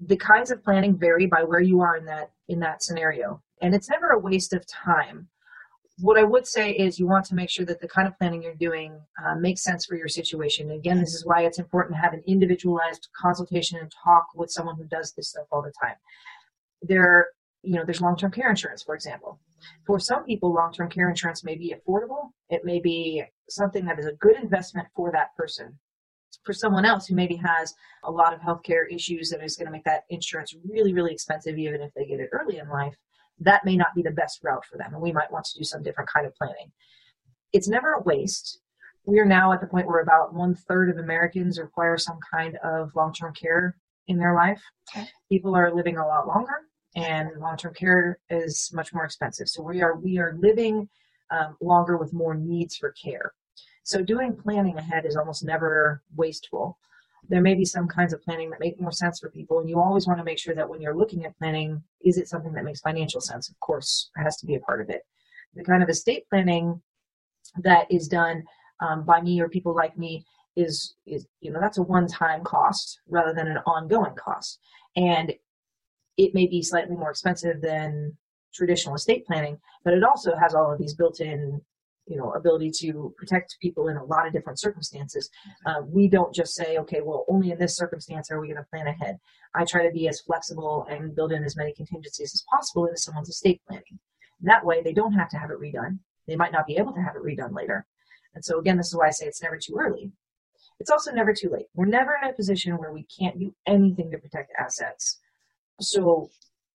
The 0.00 0.16
kinds 0.16 0.50
of 0.50 0.62
planning 0.62 0.96
vary 0.96 1.26
by 1.26 1.42
where 1.42 1.60
you 1.60 1.80
are 1.80 1.96
in 1.96 2.04
that 2.06 2.30
in 2.48 2.60
that 2.60 2.82
scenario. 2.82 3.42
And 3.60 3.74
it's 3.74 3.88
never 3.88 4.10
a 4.10 4.18
waste 4.18 4.52
of 4.52 4.66
time. 4.66 5.28
What 5.98 6.18
I 6.18 6.24
would 6.24 6.46
say 6.46 6.72
is 6.72 6.98
you 6.98 7.06
want 7.06 7.26
to 7.26 7.34
make 7.34 7.50
sure 7.50 7.66
that 7.66 7.80
the 7.80 7.86
kind 7.86 8.08
of 8.08 8.18
planning 8.18 8.42
you're 8.42 8.54
doing 8.54 8.98
uh, 9.24 9.36
makes 9.36 9.62
sense 9.62 9.86
for 9.86 9.94
your 9.94 10.08
situation. 10.08 10.70
Again, 10.72 10.98
this 10.98 11.14
is 11.14 11.24
why 11.24 11.42
it's 11.42 11.58
important 11.58 11.94
to 11.94 12.00
have 12.00 12.14
an 12.14 12.22
individualized 12.26 13.08
consultation 13.20 13.78
and 13.78 13.92
talk 14.02 14.26
with 14.34 14.50
someone 14.50 14.76
who 14.76 14.84
does 14.84 15.12
this 15.12 15.28
stuff 15.28 15.46
all 15.52 15.62
the 15.62 15.72
time. 15.80 15.94
There, 16.80 17.28
you 17.62 17.74
know, 17.76 17.84
there's 17.84 18.00
long-term 18.00 18.32
care 18.32 18.50
insurance, 18.50 18.82
for 18.82 18.94
example. 18.94 19.38
For 19.86 20.00
some 20.00 20.24
people, 20.24 20.52
long-term 20.52 20.90
care 20.90 21.08
insurance 21.08 21.44
may 21.44 21.56
be 21.56 21.74
affordable. 21.76 22.30
It 22.48 22.64
may 22.64 22.80
be 22.80 23.22
something 23.48 23.84
that 23.84 24.00
is 24.00 24.06
a 24.06 24.14
good 24.14 24.36
investment 24.36 24.88
for 24.96 25.12
that 25.12 25.36
person 25.36 25.78
for 26.44 26.52
someone 26.52 26.84
else 26.84 27.06
who 27.06 27.14
maybe 27.14 27.36
has 27.36 27.74
a 28.04 28.10
lot 28.10 28.34
of 28.34 28.40
healthcare 28.40 28.90
issues 28.90 29.30
that 29.30 29.42
is 29.42 29.56
going 29.56 29.66
to 29.66 29.72
make 29.72 29.84
that 29.84 30.04
insurance 30.10 30.54
really, 30.68 30.92
really 30.92 31.12
expensive, 31.12 31.58
even 31.58 31.80
if 31.80 31.92
they 31.94 32.04
get 32.04 32.20
it 32.20 32.30
early 32.32 32.58
in 32.58 32.68
life, 32.68 32.96
that 33.38 33.64
may 33.64 33.76
not 33.76 33.94
be 33.94 34.02
the 34.02 34.10
best 34.10 34.40
route 34.42 34.64
for 34.64 34.78
them. 34.78 34.92
And 34.92 35.02
we 35.02 35.12
might 35.12 35.30
want 35.30 35.44
to 35.46 35.58
do 35.58 35.64
some 35.64 35.82
different 35.82 36.10
kind 36.10 36.26
of 36.26 36.34
planning. 36.34 36.72
It's 37.52 37.68
never 37.68 37.92
a 37.92 38.02
waste. 38.02 38.60
We 39.04 39.18
are 39.18 39.24
now 39.24 39.52
at 39.52 39.60
the 39.60 39.66
point 39.66 39.86
where 39.86 40.00
about 40.00 40.34
one 40.34 40.54
third 40.54 40.90
of 40.90 40.98
Americans 40.98 41.58
require 41.58 41.98
some 41.98 42.18
kind 42.32 42.56
of 42.64 42.90
long 42.94 43.12
term 43.12 43.34
care 43.34 43.76
in 44.06 44.18
their 44.18 44.34
life. 44.34 44.62
Okay. 44.94 45.08
People 45.28 45.56
are 45.56 45.74
living 45.74 45.98
a 45.98 46.06
lot 46.06 46.26
longer, 46.26 46.68
and 46.94 47.30
long 47.40 47.56
term 47.56 47.74
care 47.74 48.18
is 48.30 48.70
much 48.72 48.92
more 48.94 49.04
expensive. 49.04 49.48
So 49.48 49.62
we 49.62 49.82
are 49.82 49.96
we 49.96 50.18
are 50.18 50.36
living 50.38 50.88
um, 51.30 51.56
longer 51.60 51.96
with 51.96 52.12
more 52.12 52.34
needs 52.34 52.76
for 52.76 52.92
care. 52.92 53.32
So 53.82 54.02
doing 54.02 54.36
planning 54.36 54.78
ahead 54.78 55.06
is 55.06 55.16
almost 55.16 55.44
never 55.44 56.02
wasteful. 56.16 56.78
There 57.28 57.40
may 57.40 57.54
be 57.54 57.64
some 57.64 57.88
kinds 57.88 58.12
of 58.12 58.22
planning 58.22 58.50
that 58.50 58.60
make 58.60 58.80
more 58.80 58.92
sense 58.92 59.20
for 59.20 59.30
people, 59.30 59.60
and 59.60 59.68
you 59.68 59.80
always 59.80 60.06
want 60.06 60.18
to 60.18 60.24
make 60.24 60.38
sure 60.38 60.54
that 60.54 60.68
when 60.68 60.80
you're 60.80 60.96
looking 60.96 61.24
at 61.24 61.36
planning, 61.38 61.82
is 62.04 62.18
it 62.18 62.28
something 62.28 62.52
that 62.52 62.64
makes 62.64 62.80
financial 62.80 63.20
sense? 63.20 63.48
Of 63.48 63.58
course, 63.60 64.10
it 64.16 64.22
has 64.22 64.36
to 64.38 64.46
be 64.46 64.56
a 64.56 64.60
part 64.60 64.80
of 64.80 64.90
it. 64.90 65.02
The 65.54 65.64
kind 65.64 65.82
of 65.82 65.88
estate 65.88 66.28
planning 66.28 66.80
that 67.58 67.90
is 67.90 68.08
done 68.08 68.44
um, 68.80 69.04
by 69.04 69.20
me 69.20 69.40
or 69.40 69.48
people 69.48 69.74
like 69.74 69.96
me 69.96 70.24
is 70.56 70.96
is 71.06 71.26
you 71.40 71.50
know 71.50 71.60
that's 71.60 71.78
a 71.78 71.82
one-time 71.82 72.44
cost 72.44 73.00
rather 73.08 73.32
than 73.32 73.46
an 73.46 73.58
ongoing 73.66 74.14
cost, 74.14 74.58
and 74.96 75.32
it 76.16 76.34
may 76.34 76.46
be 76.46 76.62
slightly 76.62 76.96
more 76.96 77.10
expensive 77.10 77.60
than 77.60 78.16
traditional 78.52 78.94
estate 78.94 79.26
planning, 79.26 79.58
but 79.84 79.94
it 79.94 80.04
also 80.04 80.36
has 80.36 80.54
all 80.54 80.70
of 80.70 80.78
these 80.78 80.94
built-in 80.94 81.60
you 82.12 82.18
know 82.18 82.30
ability 82.32 82.70
to 82.70 83.14
protect 83.16 83.56
people 83.62 83.88
in 83.88 83.96
a 83.96 84.04
lot 84.04 84.26
of 84.26 84.34
different 84.34 84.60
circumstances 84.60 85.30
uh, 85.64 85.80
we 85.88 86.06
don't 86.08 86.34
just 86.34 86.54
say 86.54 86.76
okay 86.76 87.00
well 87.02 87.24
only 87.28 87.50
in 87.50 87.58
this 87.58 87.74
circumstance 87.74 88.30
are 88.30 88.38
we 88.38 88.48
going 88.48 88.58
to 88.58 88.70
plan 88.70 88.86
ahead. 88.86 89.18
I 89.54 89.64
try 89.64 89.86
to 89.86 89.92
be 89.92 90.08
as 90.08 90.20
flexible 90.20 90.86
and 90.90 91.14
build 91.16 91.32
in 91.32 91.42
as 91.42 91.56
many 91.56 91.72
contingencies 91.72 92.34
as 92.34 92.44
possible 92.50 92.84
into 92.86 92.98
someone's 92.98 93.30
estate 93.30 93.62
planning. 93.66 93.98
That 94.42 94.64
way 94.64 94.82
they 94.82 94.92
don't 94.92 95.14
have 95.14 95.30
to 95.30 95.38
have 95.38 95.50
it 95.50 95.60
redone. 95.60 95.98
They 96.26 96.36
might 96.36 96.52
not 96.52 96.66
be 96.66 96.76
able 96.76 96.92
to 96.92 97.00
have 97.00 97.16
it 97.16 97.22
redone 97.22 97.54
later. 97.54 97.86
And 98.34 98.44
so 98.44 98.58
again 98.58 98.76
this 98.76 98.88
is 98.88 98.96
why 98.96 99.06
i 99.06 99.10
say 99.10 99.26
it's 99.26 99.42
never 99.42 99.58
too 99.58 99.76
early. 99.78 100.12
It's 100.80 100.90
also 100.90 101.12
never 101.12 101.32
too 101.32 101.48
late. 101.48 101.68
We're 101.74 101.86
never 101.86 102.18
in 102.20 102.28
a 102.28 102.34
position 102.34 102.76
where 102.76 102.92
we 102.92 103.06
can't 103.18 103.38
do 103.38 103.54
anything 103.66 104.10
to 104.10 104.18
protect 104.18 104.52
assets. 104.58 105.18
So 105.80 106.28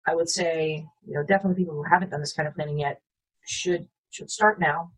i 0.08 0.15
would 0.15 0.30
say 0.30 0.86
you 1.06 1.13
know 1.13 1.24
definitely 1.24 1.62
people 1.62 1.76
who 1.76 1.84
haven't 1.91 2.12
done 2.12 2.21
this 2.21 2.34
kind 2.34 2.48
of 2.48 2.56
planning 2.56 2.80
yet 2.80 3.02
should 3.45 3.88
should 4.12 4.30
start 4.30 4.60
now 4.60 4.91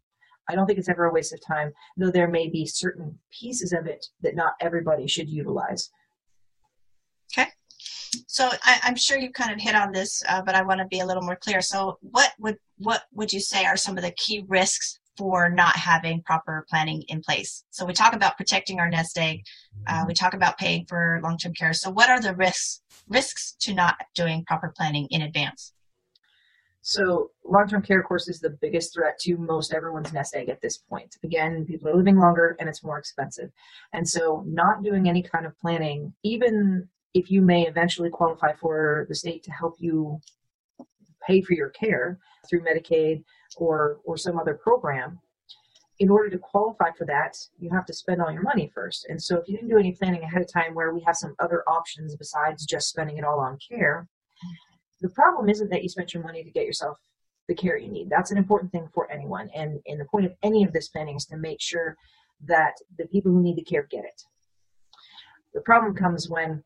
I 0.49 0.55
don't 0.55 0.65
think 0.65 0.79
it's 0.79 0.89
ever 0.89 1.05
a 1.05 1.13
waste 1.13 1.33
of 1.33 1.45
time, 1.45 1.71
though 1.97 2.12
there 2.12 2.27
may 2.27 2.49
be 2.49 2.65
certain 2.65 3.17
pieces 3.31 3.73
of 3.73 3.86
it 3.86 4.05
that 4.21 4.36
not 4.36 4.53
everybody 4.62 5.07
should 5.07 5.29
utilize. 5.29 5.91
Okay. 7.33 7.49
So 8.27 8.49
I, 8.63 8.79
am 8.83 8.95
sure 8.95 9.17
you 9.17 9.31
kind 9.31 9.51
of 9.51 9.60
hit 9.60 9.75
on 9.75 9.91
this, 9.91 10.23
uh, 10.27 10.41
but 10.41 10.55
I 10.55 10.62
want 10.63 10.79
to 10.79 10.86
be 10.86 10.99
a 10.99 11.05
little 11.05 11.23
more 11.23 11.36
clear. 11.36 11.62
So 11.62 11.97
what 12.01 12.33
would 12.39 12.57
what 12.77 13.03
would 13.13 13.33
you 13.33 13.39
say 13.39 13.65
are 13.65 13.77
some 13.77 13.97
of 13.97 14.03
the 14.03 14.12
key 14.12 14.45
risks 14.47 14.99
for 15.17 15.49
not 15.49 15.75
having 15.75 16.21
proper 16.23 16.65
planning 16.69 17.03
in 17.10 17.21
place? 17.21 17.63
So 17.71 17.86
we 17.86 17.93
talk 17.93 18.13
about 18.13 18.38
protecting 18.38 18.79
our 18.79 18.89
nest 18.89 19.17
egg. 19.17 19.43
Uh, 19.88 20.05
we 20.07 20.13
talk 20.13 20.33
about 20.33 20.57
paying 20.57 20.86
for 20.86 21.19
long-term 21.23 21.53
care. 21.53 21.73
So 21.73 21.89
what 21.89 22.10
are 22.10 22.21
the 22.21 22.36
risks 22.36 22.81
risks 23.07 23.55
to 23.62 23.73
not 23.73 23.97
doing 24.15 24.43
proper 24.45 24.73
planning 24.75 25.07
in 25.10 25.21
advance? 25.21 25.73
So 26.88 27.32
long-term 27.43 27.82
care, 27.82 28.00
of 28.00 28.06
course, 28.06 28.30
is 28.30 28.39
the 28.39 28.58
biggest 28.62 28.93
threat 28.93 29.19
to 29.19 29.36
most 29.36 29.73
everyone's 29.73 30.13
nest 30.13 30.34
egg 30.34 30.47
at 30.47 30.62
this 30.62 30.78
point. 30.78 31.17
Again, 31.21 31.65
people 31.65 31.89
are 31.89 31.95
living 31.97 32.15
longer 32.15 32.56
and 32.62 32.69
it's 32.69 32.82
more 32.82 32.97
expensive. 32.97 33.52
And 33.91 34.08
so 34.08 34.45
not 34.47 34.84
doing 34.84 35.10
any 35.10 35.21
kind 35.21 35.45
of 35.45 35.60
planning, 35.60 36.13
even 36.23 36.88
if 37.13 37.30
you 37.30 37.41
may 37.41 37.67
eventually 37.67 38.10
qualify 38.10 38.54
for 38.54 39.06
the 39.10 39.15
state 39.15 39.43
to 39.43 39.52
help 39.52 39.76
you 39.80 40.21
pay 41.28 41.41
for 41.41 41.56
your 41.56 41.71
care 41.71 42.19
through 42.50 42.62
Medicaid 42.62 43.26
or, 43.58 43.97
or 44.06 44.15
some 44.15 44.39
other 44.39 44.54
program, 44.54 45.19
in 46.00 46.10
order 46.10 46.30
to 46.30 46.38
qualify 46.38 46.91
for 46.97 47.04
that, 47.04 47.36
you 47.60 47.69
have 47.69 47.86
to 47.88 47.93
spend 47.93 48.21
all 48.21 48.32
your 48.32 48.43
money 48.43 48.71
first. 48.73 49.08
And 49.10 49.21
so 49.21 49.36
if 49.36 49.50
you 49.50 49.58
didn't 49.58 49.71
do 49.71 49.78
any 49.78 49.91
planning 49.91 50.23
ahead 50.23 50.41
of 50.41 50.50
time 50.50 50.73
where 50.73 50.93
we 50.93 51.02
have 51.02 51.17
some 51.17 51.36
other 51.39 51.63
options 51.67 52.15
besides 52.15 52.65
just 52.65 52.88
spending 52.88 53.17
it 53.17 53.26
all 53.26 53.41
on 53.41 53.58
care, 53.58 54.08
the 55.01 55.10
problem 55.10 55.49
isn't 55.49 55.69
that 55.69 55.83
you 55.83 55.89
spent 55.89 56.13
your 56.13 56.23
money 56.23 56.43
to 56.43 56.51
get 56.51 56.65
yourself 56.65 56.97
the 57.47 57.55
care 57.55 57.77
you 57.77 57.89
need. 57.89 58.10
That's 58.10 58.31
an 58.31 58.38
important 58.38 58.71
thing 58.71 58.89
for 58.93 59.10
anyone. 59.12 59.49
And, 59.55 59.79
and 59.88 59.99
the 59.99 60.05
point 60.05 60.25
of 60.25 60.33
any 60.43 60.63
of 60.63 60.73
this 60.73 60.89
planning 60.89 61.15
is 61.15 61.25
to 61.25 61.38
make 61.38 61.62
sure 61.62 61.95
that 62.45 62.73
the 62.97 63.07
people 63.07 63.31
who 63.31 63.41
need 63.41 63.57
the 63.57 63.63
care 63.63 63.88
get 63.89 64.03
it. 64.03 64.21
The 65.53 65.62
problem 65.62 65.95
comes 65.95 66.29
when 66.29 66.63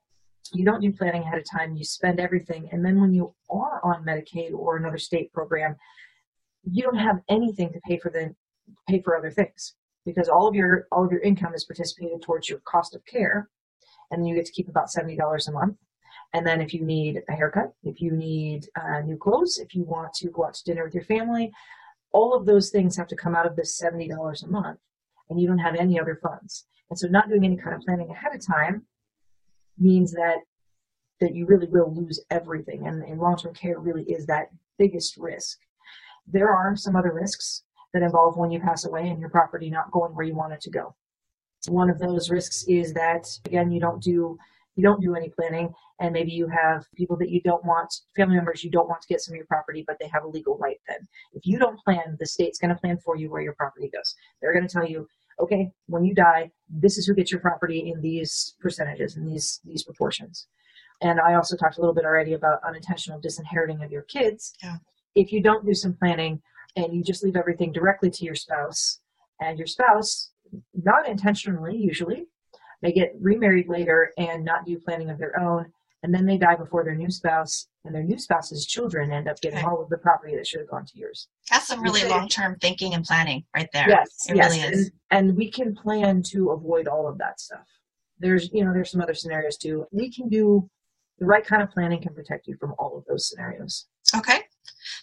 you 0.53 0.65
don't 0.65 0.81
do 0.81 0.91
planning 0.91 1.21
ahead 1.21 1.37
of 1.37 1.45
time, 1.49 1.75
you 1.75 1.83
spend 1.83 2.19
everything, 2.19 2.67
and 2.71 2.83
then 2.83 2.99
when 2.99 3.13
you 3.13 3.33
are 3.49 3.79
on 3.83 4.03
Medicaid 4.03 4.53
or 4.53 4.75
another 4.75 4.97
state 4.97 5.31
program, 5.31 5.75
you 6.69 6.83
don't 6.83 6.97
have 6.97 7.21
anything 7.29 7.71
to 7.71 7.79
pay 7.87 7.97
for 7.97 8.09
the 8.09 8.35
pay 8.87 9.01
for 9.01 9.15
other 9.17 9.31
things 9.31 9.75
because 10.05 10.29
all 10.29 10.47
of 10.47 10.55
your 10.55 10.87
all 10.91 11.05
of 11.05 11.11
your 11.11 11.21
income 11.21 11.53
is 11.53 11.63
participated 11.63 12.21
towards 12.21 12.49
your 12.49 12.59
cost 12.65 12.95
of 12.95 13.05
care, 13.05 13.49
and 14.09 14.27
you 14.27 14.35
get 14.35 14.45
to 14.45 14.51
keep 14.51 14.67
about 14.67 14.91
seventy 14.91 15.15
dollars 15.15 15.47
a 15.47 15.51
month. 15.51 15.77
And 16.33 16.47
then 16.47 16.61
if 16.61 16.73
you 16.73 16.83
need 16.83 17.23
a 17.29 17.33
haircut, 17.33 17.73
if 17.83 18.01
you 18.01 18.11
need 18.11 18.67
uh, 18.79 19.01
new 19.01 19.17
clothes, 19.17 19.57
if 19.57 19.75
you 19.75 19.83
want 19.83 20.13
to 20.15 20.29
go 20.29 20.45
out 20.45 20.53
to 20.53 20.63
dinner 20.63 20.85
with 20.85 20.95
your 20.95 21.03
family, 21.03 21.51
all 22.13 22.33
of 22.33 22.45
those 22.45 22.69
things 22.69 22.95
have 22.95 23.07
to 23.07 23.15
come 23.15 23.35
out 23.35 23.45
of 23.45 23.55
this 23.55 23.81
$70 23.81 24.43
a 24.43 24.47
month 24.47 24.79
and 25.29 25.39
you 25.39 25.47
don't 25.47 25.57
have 25.57 25.75
any 25.75 25.99
other 25.99 26.19
funds. 26.21 26.65
And 26.89 26.99
so 26.99 27.07
not 27.07 27.29
doing 27.29 27.45
any 27.45 27.57
kind 27.57 27.75
of 27.75 27.81
planning 27.81 28.09
ahead 28.09 28.35
of 28.35 28.45
time 28.45 28.83
means 29.77 30.11
that 30.13 30.37
that 31.21 31.35
you 31.35 31.45
really 31.45 31.67
will 31.67 31.93
lose 31.93 32.19
everything. 32.31 32.87
And, 32.87 33.03
and 33.03 33.19
long-term 33.19 33.53
care 33.53 33.79
really 33.79 34.03
is 34.03 34.25
that 34.25 34.47
biggest 34.79 35.17
risk. 35.17 35.59
There 36.25 36.49
are 36.51 36.75
some 36.75 36.95
other 36.95 37.13
risks 37.13 37.63
that 37.93 38.01
involve 38.01 38.37
when 38.37 38.49
you 38.49 38.59
pass 38.59 38.85
away 38.85 39.07
and 39.07 39.19
your 39.19 39.29
property 39.29 39.69
not 39.69 39.91
going 39.91 40.15
where 40.15 40.25
you 40.25 40.33
want 40.33 40.53
it 40.53 40.61
to 40.61 40.71
go. 40.71 40.95
One 41.67 41.91
of 41.91 41.99
those 41.99 42.31
risks 42.31 42.65
is 42.67 42.93
that 42.93 43.27
again 43.45 43.71
you 43.71 43.79
don't 43.79 44.01
do 44.01 44.37
you 44.75 44.83
don't 44.83 45.01
do 45.01 45.15
any 45.15 45.29
planning 45.29 45.73
and 45.99 46.13
maybe 46.13 46.31
you 46.31 46.47
have 46.47 46.85
people 46.95 47.17
that 47.17 47.29
you 47.29 47.41
don't 47.41 47.63
want 47.65 47.93
family 48.15 48.35
members 48.35 48.63
you 48.63 48.71
don't 48.71 48.87
want 48.87 49.01
to 49.01 49.07
get 49.07 49.21
some 49.21 49.33
of 49.33 49.37
your 49.37 49.45
property 49.45 49.83
but 49.85 49.97
they 49.99 50.07
have 50.07 50.23
a 50.23 50.27
legal 50.27 50.57
right 50.57 50.77
then. 50.87 51.07
If 51.33 51.45
you 51.45 51.59
don't 51.59 51.79
plan 51.79 52.17
the 52.19 52.25
state's 52.25 52.59
going 52.59 52.73
to 52.73 52.79
plan 52.79 52.97
for 53.03 53.15
you 53.15 53.29
where 53.29 53.41
your 53.41 53.53
property 53.53 53.89
goes. 53.93 54.15
They're 54.41 54.53
going 54.53 54.67
to 54.67 54.73
tell 54.73 54.87
you 54.87 55.07
okay 55.39 55.71
when 55.87 56.03
you 56.03 56.13
die 56.13 56.51
this 56.69 56.97
is 56.97 57.05
who 57.05 57.15
gets 57.15 57.31
your 57.31 57.41
property 57.41 57.91
in 57.93 58.01
these 58.01 58.55
percentages 58.59 59.15
and 59.15 59.27
these 59.27 59.59
these 59.65 59.83
proportions. 59.83 60.47
And 61.01 61.19
i 61.19 61.33
also 61.35 61.55
talked 61.57 61.77
a 61.77 61.81
little 61.81 61.95
bit 61.95 62.05
already 62.05 62.33
about 62.33 62.59
unintentional 62.65 63.19
disinheriting 63.19 63.83
of 63.83 63.91
your 63.91 64.03
kids. 64.03 64.53
Yeah. 64.63 64.77
if 65.15 65.31
you 65.31 65.41
don't 65.41 65.65
do 65.65 65.73
some 65.73 65.93
planning 65.93 66.41
and 66.75 66.93
you 66.93 67.03
just 67.03 67.23
leave 67.23 67.35
everything 67.35 67.71
directly 67.71 68.09
to 68.09 68.25
your 68.25 68.35
spouse 68.35 68.99
and 69.41 69.57
your 69.57 69.67
spouse 69.67 70.31
not 70.73 71.07
intentionally 71.07 71.75
usually 71.75 72.27
they 72.81 72.91
get 72.91 73.13
remarried 73.19 73.67
later 73.67 74.11
and 74.17 74.43
not 74.43 74.65
do 74.65 74.79
planning 74.79 75.09
of 75.09 75.17
their 75.17 75.39
own, 75.39 75.71
and 76.03 76.13
then 76.13 76.25
they 76.25 76.37
die 76.37 76.55
before 76.55 76.83
their 76.83 76.95
new 76.95 77.11
spouse, 77.11 77.67
and 77.85 77.93
their 77.93 78.03
new 78.03 78.17
spouse's 78.17 78.65
children 78.65 79.11
end 79.11 79.27
up 79.27 79.39
getting 79.41 79.59
okay. 79.59 79.67
all 79.67 79.81
of 79.81 79.89
the 79.89 79.97
property 79.97 80.35
that 80.35 80.47
should 80.47 80.61
have 80.61 80.69
gone 80.69 80.85
to 80.85 80.97
yours. 80.97 81.27
That's 81.49 81.67
some 81.67 81.81
really 81.81 82.07
long 82.07 82.27
term 82.27 82.57
thinking 82.59 82.93
and 82.93 83.03
planning 83.03 83.43
right 83.55 83.69
there. 83.73 83.87
Yes, 83.87 84.09
it 84.27 84.35
yes. 84.35 84.51
really 84.51 84.61
is. 84.63 84.91
And, 85.11 85.29
and 85.29 85.37
we 85.37 85.51
can 85.51 85.75
plan 85.75 86.23
to 86.23 86.51
avoid 86.51 86.87
all 86.87 87.07
of 87.07 87.17
that 87.19 87.39
stuff. 87.39 87.65
There's, 88.19 88.49
you 88.51 88.63
know, 88.65 88.73
there's 88.73 88.91
some 88.91 89.01
other 89.01 89.13
scenarios 89.13 89.57
too. 89.57 89.85
We 89.91 90.11
can 90.11 90.29
do 90.29 90.69
the 91.19 91.25
right 91.25 91.45
kind 91.45 91.61
of 91.61 91.69
planning 91.69 92.01
can 92.01 92.13
protect 92.15 92.47
you 92.47 92.55
from 92.59 92.73
all 92.79 92.97
of 92.97 93.05
those 93.07 93.29
scenarios. 93.29 93.87
Okay. 94.15 94.41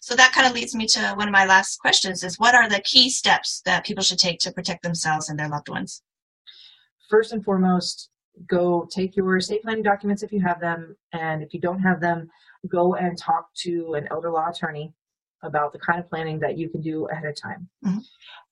So 0.01 0.17
that 0.17 0.33
kind 0.33 0.47
of 0.47 0.53
leads 0.53 0.75
me 0.75 0.87
to 0.89 1.15
one 1.15 1.29
of 1.29 1.33
my 1.33 1.47
last 1.47 1.79
questions 1.79 2.25
is 2.25 2.39
what 2.39 2.55
are 2.55 2.69
the 2.69 2.81
key 2.81 3.09
steps 3.09 3.63
that 3.65 3.85
people 3.85 4.03
should 4.03 4.19
take 4.19 4.41
to 4.41 4.53
protect 4.53 4.83
themselves 4.83 5.29
and 5.29 5.39
their 5.39 5.49
loved 5.49 5.69
ones? 5.69 6.03
First 7.09 7.33
and 7.33 7.45
foremost, 7.45 8.11
go 8.47 8.87
take 8.91 9.17
your 9.17 9.37
estate 9.37 9.63
planning 9.63 9.83
documents 9.83 10.23
if 10.23 10.33
you 10.33 10.41
have 10.41 10.61
them, 10.61 10.97
and 11.13 11.43
if 11.43 11.53
you 11.53 11.61
don't 11.61 11.81
have 11.81 12.01
them, 12.01 12.31
go 12.69 12.95
and 12.95 13.19
talk 13.19 13.49
to 13.63 13.95
an 13.95 14.07
elder 14.11 14.31
law 14.31 14.49
attorney 14.49 14.93
about 15.43 15.73
the 15.73 15.79
kind 15.79 16.01
of 16.01 16.09
planning 16.09 16.39
that 16.41 16.59
you 16.59 16.69
can 16.69 16.81
do 16.81 17.07
ahead 17.07 17.25
of 17.25 17.41
time. 17.41 17.69
Mm-hmm. 17.85 17.99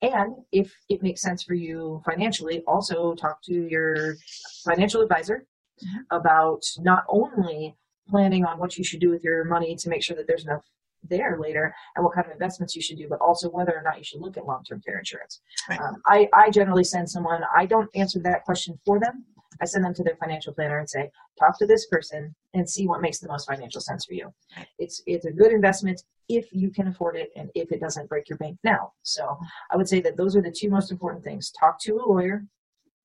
And 0.02 0.36
if 0.52 0.72
it 0.88 1.02
makes 1.02 1.20
sense 1.20 1.42
for 1.42 1.54
you 1.54 2.00
financially, 2.04 2.62
also 2.66 3.14
talk 3.14 3.42
to 3.44 3.54
your 3.54 4.16
financial 4.64 5.02
advisor 5.02 5.46
mm-hmm. 5.82 6.16
about 6.16 6.62
not 6.78 7.04
only 7.08 7.76
planning 8.08 8.44
on 8.44 8.58
what 8.58 8.76
you 8.78 8.84
should 8.84 9.00
do 9.00 9.10
with 9.10 9.24
your 9.24 9.44
money 9.44 9.74
to 9.74 9.88
make 9.88 10.02
sure 10.02 10.16
that 10.16 10.28
there's 10.28 10.44
enough 10.44 10.62
there 11.08 11.38
later 11.40 11.74
and 11.94 12.04
what 12.04 12.14
kind 12.14 12.26
of 12.26 12.32
investments 12.32 12.74
you 12.74 12.82
should 12.82 12.98
do, 12.98 13.08
but 13.08 13.20
also 13.20 13.48
whether 13.48 13.72
or 13.76 13.82
not 13.82 13.98
you 13.98 14.04
should 14.04 14.20
look 14.20 14.36
at 14.36 14.46
long-term 14.46 14.82
care 14.84 14.98
insurance. 14.98 15.40
Right. 15.68 15.80
Um, 15.80 16.02
I, 16.06 16.28
I 16.34 16.50
generally 16.50 16.84
send 16.84 17.08
someone, 17.08 17.42
I 17.54 17.66
don't 17.66 17.88
answer 17.94 18.18
that 18.20 18.44
question 18.44 18.78
for 18.84 18.98
them. 18.98 19.24
I 19.60 19.64
send 19.64 19.84
them 19.84 19.94
to 19.94 20.02
their 20.02 20.16
financial 20.16 20.52
planner 20.52 20.78
and 20.78 20.88
say, 20.88 21.10
talk 21.38 21.58
to 21.58 21.66
this 21.66 21.86
person 21.86 22.34
and 22.54 22.68
see 22.68 22.86
what 22.86 23.00
makes 23.00 23.18
the 23.18 23.28
most 23.28 23.48
financial 23.48 23.80
sense 23.80 24.04
for 24.04 24.12
you. 24.12 24.32
It's 24.78 25.02
it's 25.06 25.24
a 25.24 25.32
good 25.32 25.52
investment 25.52 26.02
if 26.28 26.48
you 26.52 26.70
can 26.70 26.88
afford 26.88 27.16
it 27.16 27.30
and 27.36 27.48
if 27.54 27.72
it 27.72 27.80
doesn't 27.80 28.08
break 28.08 28.28
your 28.28 28.38
bank 28.38 28.58
now. 28.64 28.92
So 29.02 29.38
I 29.70 29.76
would 29.76 29.88
say 29.88 30.00
that 30.00 30.16
those 30.16 30.36
are 30.36 30.42
the 30.42 30.50
two 30.50 30.68
most 30.68 30.90
important 30.90 31.24
things. 31.24 31.50
Talk 31.50 31.80
to 31.82 31.96
a 31.96 32.06
lawyer, 32.06 32.44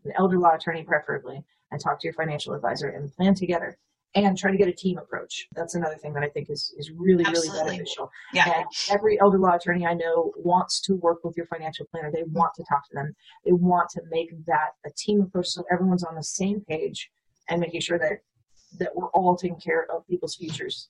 an 0.03 0.11
elder 0.17 0.37
law 0.37 0.55
attorney 0.55 0.83
preferably, 0.83 1.41
and 1.71 1.79
talk 1.79 1.99
to 2.01 2.07
your 2.07 2.13
financial 2.15 2.53
advisor 2.53 2.89
and 2.89 3.13
plan 3.15 3.33
together 3.33 3.77
and 4.13 4.37
try 4.37 4.51
to 4.51 4.57
get 4.57 4.67
a 4.67 4.73
team 4.73 4.97
approach. 4.97 5.47
That's 5.53 5.75
another 5.75 5.95
thing 5.95 6.13
that 6.13 6.23
I 6.23 6.27
think 6.27 6.49
is, 6.49 6.73
is 6.77 6.91
really, 6.91 7.23
Absolutely. 7.25 7.59
really 7.59 7.69
beneficial. 7.69 8.11
Yeah. 8.33 8.51
And 8.53 8.65
every 8.89 9.19
elder 9.21 9.39
law 9.39 9.55
attorney 9.55 9.85
I 9.85 9.93
know 9.93 10.33
wants 10.35 10.81
to 10.81 10.95
work 10.95 11.23
with 11.23 11.37
your 11.37 11.45
financial 11.45 11.85
planner. 11.85 12.11
They 12.11 12.23
want 12.23 12.53
to 12.55 12.63
talk 12.63 12.87
to 12.89 12.95
them. 12.95 13.15
They 13.45 13.53
want 13.53 13.89
to 13.91 14.01
make 14.09 14.31
that 14.45 14.71
a 14.85 14.89
team 14.91 15.21
approach 15.21 15.47
so 15.47 15.63
everyone's 15.71 16.03
on 16.03 16.15
the 16.15 16.23
same 16.23 16.61
page 16.61 17.09
and 17.49 17.61
making 17.61 17.81
sure 17.81 17.99
that 17.99 18.19
that 18.79 18.95
we're 18.95 19.09
all 19.09 19.35
taking 19.35 19.59
care 19.59 19.85
of 19.91 20.07
people's 20.07 20.35
futures. 20.35 20.89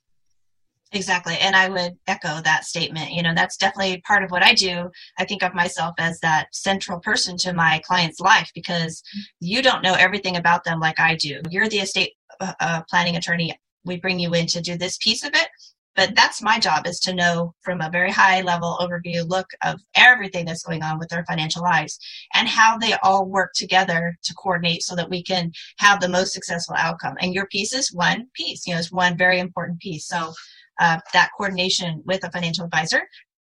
Exactly. 0.94 1.38
And 1.40 1.56
I 1.56 1.70
would 1.70 1.98
echo 2.08 2.42
that 2.42 2.66
statement. 2.66 3.12
You 3.12 3.24
know, 3.24 3.34
that's 3.34 3.56
definitely 3.56 4.02
part 4.02 4.24
of 4.24 4.32
what 4.32 4.44
I 4.44 4.54
do. 4.54 4.90
I 5.18 5.24
think 5.26 5.42
of 5.42 5.54
myself 5.54 5.96
as 5.98 6.20
that 6.20 6.48
central 6.52 7.00
person 7.00 7.38
to 7.38 7.54
my 7.54 7.82
client's 7.86 8.20
life 8.20 8.52
because 8.54 9.02
you 9.40 9.62
don't 9.62 9.84
know 9.84 9.94
everything 9.94 10.36
about 10.36 10.66
them 10.66 10.80
like 10.82 11.00
I 11.00 11.16
do. 11.16 11.42
You're 11.50 11.70
the 11.70 11.80
estate 11.80 12.14
uh, 12.42 12.82
planning 12.90 13.16
attorney. 13.16 13.58
We 13.86 13.98
bring 13.98 14.20
you 14.20 14.34
in 14.34 14.48
to 14.48 14.62
do 14.62 14.78
this 14.78 14.98
piece 14.98 15.24
of 15.24 15.34
it. 15.34 15.48
But 15.96 16.16
that's 16.16 16.42
my 16.42 16.58
job 16.58 16.88
is 16.88 17.00
to 17.02 17.14
know 17.14 17.54
from 17.62 17.82
a 17.82 17.90
very 17.90 18.12
high 18.12 18.42
level 18.42 18.78
overview 18.80 19.28
look 19.28 19.48
of 19.62 19.82
everything 19.96 20.46
that's 20.46 20.64
going 20.64 20.84
on 20.84 20.98
with 21.00 21.10
their 21.10 21.26
financial 21.26 21.62
lives 21.64 22.00
and 22.34 22.48
how 22.48 22.78
they 22.78 22.94
all 23.04 23.26
work 23.26 23.52
together 23.54 24.18
to 24.24 24.34
coordinate 24.36 24.84
so 24.84 24.96
that 24.96 25.10
we 25.10 25.22
can 25.22 25.52
have 25.80 26.00
the 26.00 26.08
most 26.08 26.32
successful 26.32 26.76
outcome. 26.78 27.16
And 27.20 27.34
your 27.34 27.46
piece 27.48 27.74
is 27.74 27.94
one 27.94 28.28
piece, 28.34 28.66
you 28.66 28.74
know, 28.74 28.80
it's 28.80 28.92
one 28.92 29.18
very 29.18 29.40
important 29.40 29.82
piece. 29.82 30.08
So 30.08 30.34
uh, 30.80 31.00
that 31.14 31.30
coordination 31.38 32.02
with 32.06 32.24
a 32.24 32.32
financial 32.32 32.66
advisor, 32.66 33.02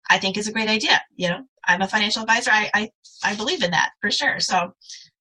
I 0.10 0.18
think 0.18 0.38
is 0.38 0.48
a 0.48 0.54
great 0.54 0.70
idea. 0.70 1.02
You 1.16 1.30
know, 1.30 1.44
I'm 1.66 1.82
a 1.82 1.88
financial 1.88 2.22
advisor. 2.22 2.52
I, 2.52 2.70
I, 2.74 2.90
I 3.24 3.36
believe 3.36 3.64
in 3.64 3.72
that 3.72 3.92
for 4.02 4.12
sure. 4.12 4.40
So 4.40 4.74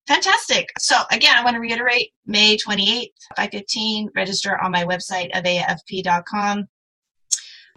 fantastic. 0.07 0.69
So 0.79 0.97
again, 1.11 1.35
I 1.37 1.43
want 1.43 1.55
to 1.55 1.59
reiterate 1.59 2.11
May 2.25 2.57
28th, 2.57 3.09
515, 3.35 4.09
register 4.15 4.61
on 4.61 4.71
my 4.71 4.83
website, 4.83 5.31
aveafp.com. 5.33 6.67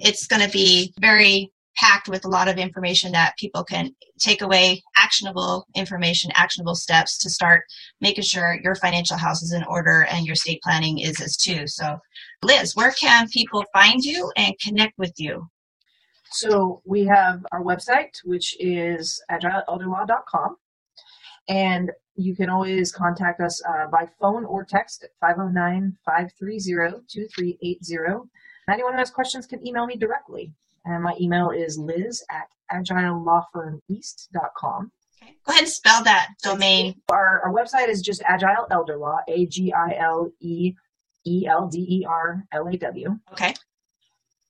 It's 0.00 0.26
going 0.26 0.42
to 0.42 0.50
be 0.50 0.92
very 1.00 1.50
packed 1.76 2.09
with 2.09 2.24
a 2.24 2.28
lot 2.28 2.48
of 2.48 2.57
information 2.57 3.12
that 3.12 3.37
people 3.38 3.64
can 3.64 3.94
take 4.18 4.42
away 4.42 4.83
actionable 5.09 5.66
information, 5.75 6.31
actionable 6.35 6.75
steps 6.75 7.16
to 7.16 7.31
start 7.31 7.62
making 8.03 8.25
sure 8.25 8.61
your 8.62 8.75
financial 8.75 9.16
house 9.16 9.42
is 9.42 9.55
in 9.55 9.64
order 9.64 10.07
and 10.11 10.27
your 10.27 10.35
estate 10.35 10.61
planning 10.62 10.99
is 10.99 11.18
as 11.23 11.35
too. 11.35 11.66
So, 11.66 11.99
Liz, 12.42 12.77
where 12.77 12.92
can 12.92 13.27
people 13.29 13.64
find 13.73 14.05
you 14.05 14.31
and 14.37 14.55
connect 14.61 14.99
with 14.99 15.14
you? 15.16 15.49
So, 16.31 16.83
we 16.85 17.07
have 17.07 17.42
our 17.53 17.62
website, 17.62 18.18
which 18.25 18.55
is 18.61 19.18
agileelderlaw.com. 19.31 20.57
And 21.49 21.90
you 22.16 22.37
can 22.37 22.51
always 22.51 22.92
contact 22.92 23.40
us 23.40 23.62
uh, 23.66 23.87
by 23.87 24.07
phone 24.21 24.44
or 24.44 24.62
text 24.64 25.05
at 25.05 25.11
509 25.21 25.97
530 26.05 27.01
2380. 27.09 28.29
Anyone 28.71 28.92
who 28.92 28.99
has 28.99 29.11
questions 29.11 29.47
can 29.47 29.66
email 29.66 29.87
me 29.87 29.97
directly. 29.97 30.53
And 30.85 31.03
my 31.03 31.16
email 31.18 31.49
is 31.51 31.79
liz 31.79 32.23
at 32.31 32.49
agilelawfirmeast.com. 32.71 34.92
Go 35.44 35.52
ahead 35.52 35.64
and 35.64 35.70
spell 35.70 36.02
that 36.04 36.28
domain. 36.42 36.94
Our, 37.10 37.42
our 37.44 37.52
website 37.52 37.88
is 37.88 38.00
just 38.02 38.22
Agile 38.26 38.66
Elder 38.70 38.96
Law, 38.96 39.18
A 39.28 39.44
G 39.46 39.72
I 39.72 39.96
L 39.98 40.30
E 40.40 40.74
E 41.26 41.46
L 41.46 41.68
D 41.68 41.78
E 41.78 42.06
R 42.08 42.44
L 42.52 42.68
A 42.68 42.76
W. 42.76 43.18
Okay. 43.32 43.54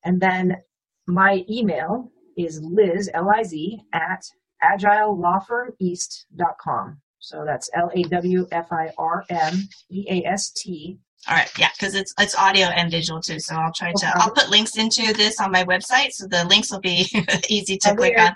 And 0.04 0.20
then 0.20 0.58
my 1.06 1.46
email 1.48 2.12
is 2.36 2.60
liz, 2.62 3.08
L 3.14 3.30
I 3.30 3.42
Z, 3.42 3.80
at 3.92 4.22
agilelawfirmeast.com. 4.62 7.00
So 7.20 7.44
that's 7.44 7.68
L 7.74 7.90
A 7.94 8.02
W 8.04 8.46
F 8.52 8.70
I 8.72 8.92
R 8.96 9.24
M 9.28 9.68
E 9.90 10.06
A 10.08 10.24
S 10.24 10.52
T 10.52 11.00
all 11.26 11.36
right, 11.36 11.50
yeah, 11.58 11.70
because 11.78 11.94
it's 11.94 12.14
it's 12.18 12.36
audio 12.36 12.66
and 12.66 12.90
visual 12.90 13.20
too. 13.20 13.40
So 13.40 13.56
I'll 13.56 13.72
try 13.72 13.92
to. 13.92 14.12
I'll 14.14 14.30
put 14.30 14.50
links 14.50 14.76
into 14.76 15.12
this 15.14 15.40
on 15.40 15.50
my 15.50 15.64
website, 15.64 16.12
so 16.12 16.28
the 16.28 16.44
links 16.44 16.70
will 16.70 16.80
be 16.80 17.08
easy 17.48 17.76
to 17.78 17.90
and 17.90 17.98
click 17.98 18.18
on. 18.18 18.34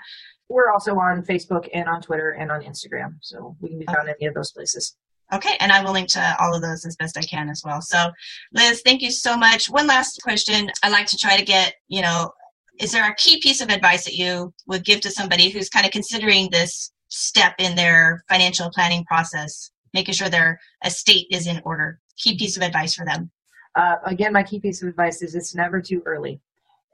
We're 0.49 0.71
also 0.71 0.97
on 0.97 1.23
Facebook 1.23 1.67
and 1.73 1.87
on 1.87 2.01
Twitter 2.01 2.31
and 2.31 2.51
on 2.51 2.61
Instagram, 2.61 3.15
so 3.21 3.55
we 3.59 3.69
can 3.69 3.79
be 3.79 3.85
found 3.85 4.09
okay. 4.09 4.13
any 4.21 4.27
of 4.27 4.33
those 4.33 4.51
places. 4.51 4.95
Okay, 5.31 5.55
and 5.59 5.71
I 5.71 5.83
will 5.83 5.93
link 5.93 6.09
to 6.09 6.35
all 6.39 6.53
of 6.53 6.61
those 6.61 6.85
as 6.85 6.95
best 6.97 7.17
I 7.17 7.21
can 7.21 7.49
as 7.49 7.63
well. 7.65 7.81
So, 7.81 8.11
Liz, 8.53 8.81
thank 8.85 9.01
you 9.01 9.09
so 9.09 9.35
much. 9.35 9.69
One 9.69 9.87
last 9.87 10.21
question. 10.21 10.69
I'd 10.83 10.91
like 10.91 11.07
to 11.07 11.17
try 11.17 11.37
to 11.37 11.45
get, 11.45 11.75
you 11.87 12.01
know, 12.01 12.31
is 12.79 12.91
there 12.91 13.09
a 13.09 13.15
key 13.15 13.39
piece 13.39 13.61
of 13.61 13.69
advice 13.69 14.03
that 14.05 14.15
you 14.15 14.53
would 14.67 14.85
give 14.85 15.01
to 15.01 15.11
somebody 15.11 15.49
who's 15.49 15.69
kind 15.69 15.85
of 15.85 15.91
considering 15.91 16.49
this 16.51 16.91
step 17.07 17.55
in 17.57 17.75
their 17.75 18.23
financial 18.29 18.69
planning 18.71 19.05
process, 19.05 19.71
making 19.93 20.13
sure 20.13 20.29
their 20.29 20.59
estate 20.83 21.27
is 21.31 21.47
in 21.47 21.61
order? 21.63 21.99
key 22.17 22.37
piece 22.37 22.57
of 22.57 22.63
advice 22.63 22.93
for 22.93 23.05
them? 23.05 23.31
Uh, 23.75 23.95
again, 24.05 24.33
my 24.33 24.43
key 24.43 24.59
piece 24.59 24.81
of 24.81 24.89
advice 24.89 25.21
is 25.21 25.35
it's 25.35 25.55
never 25.55 25.81
too 25.81 26.01
early 26.05 26.39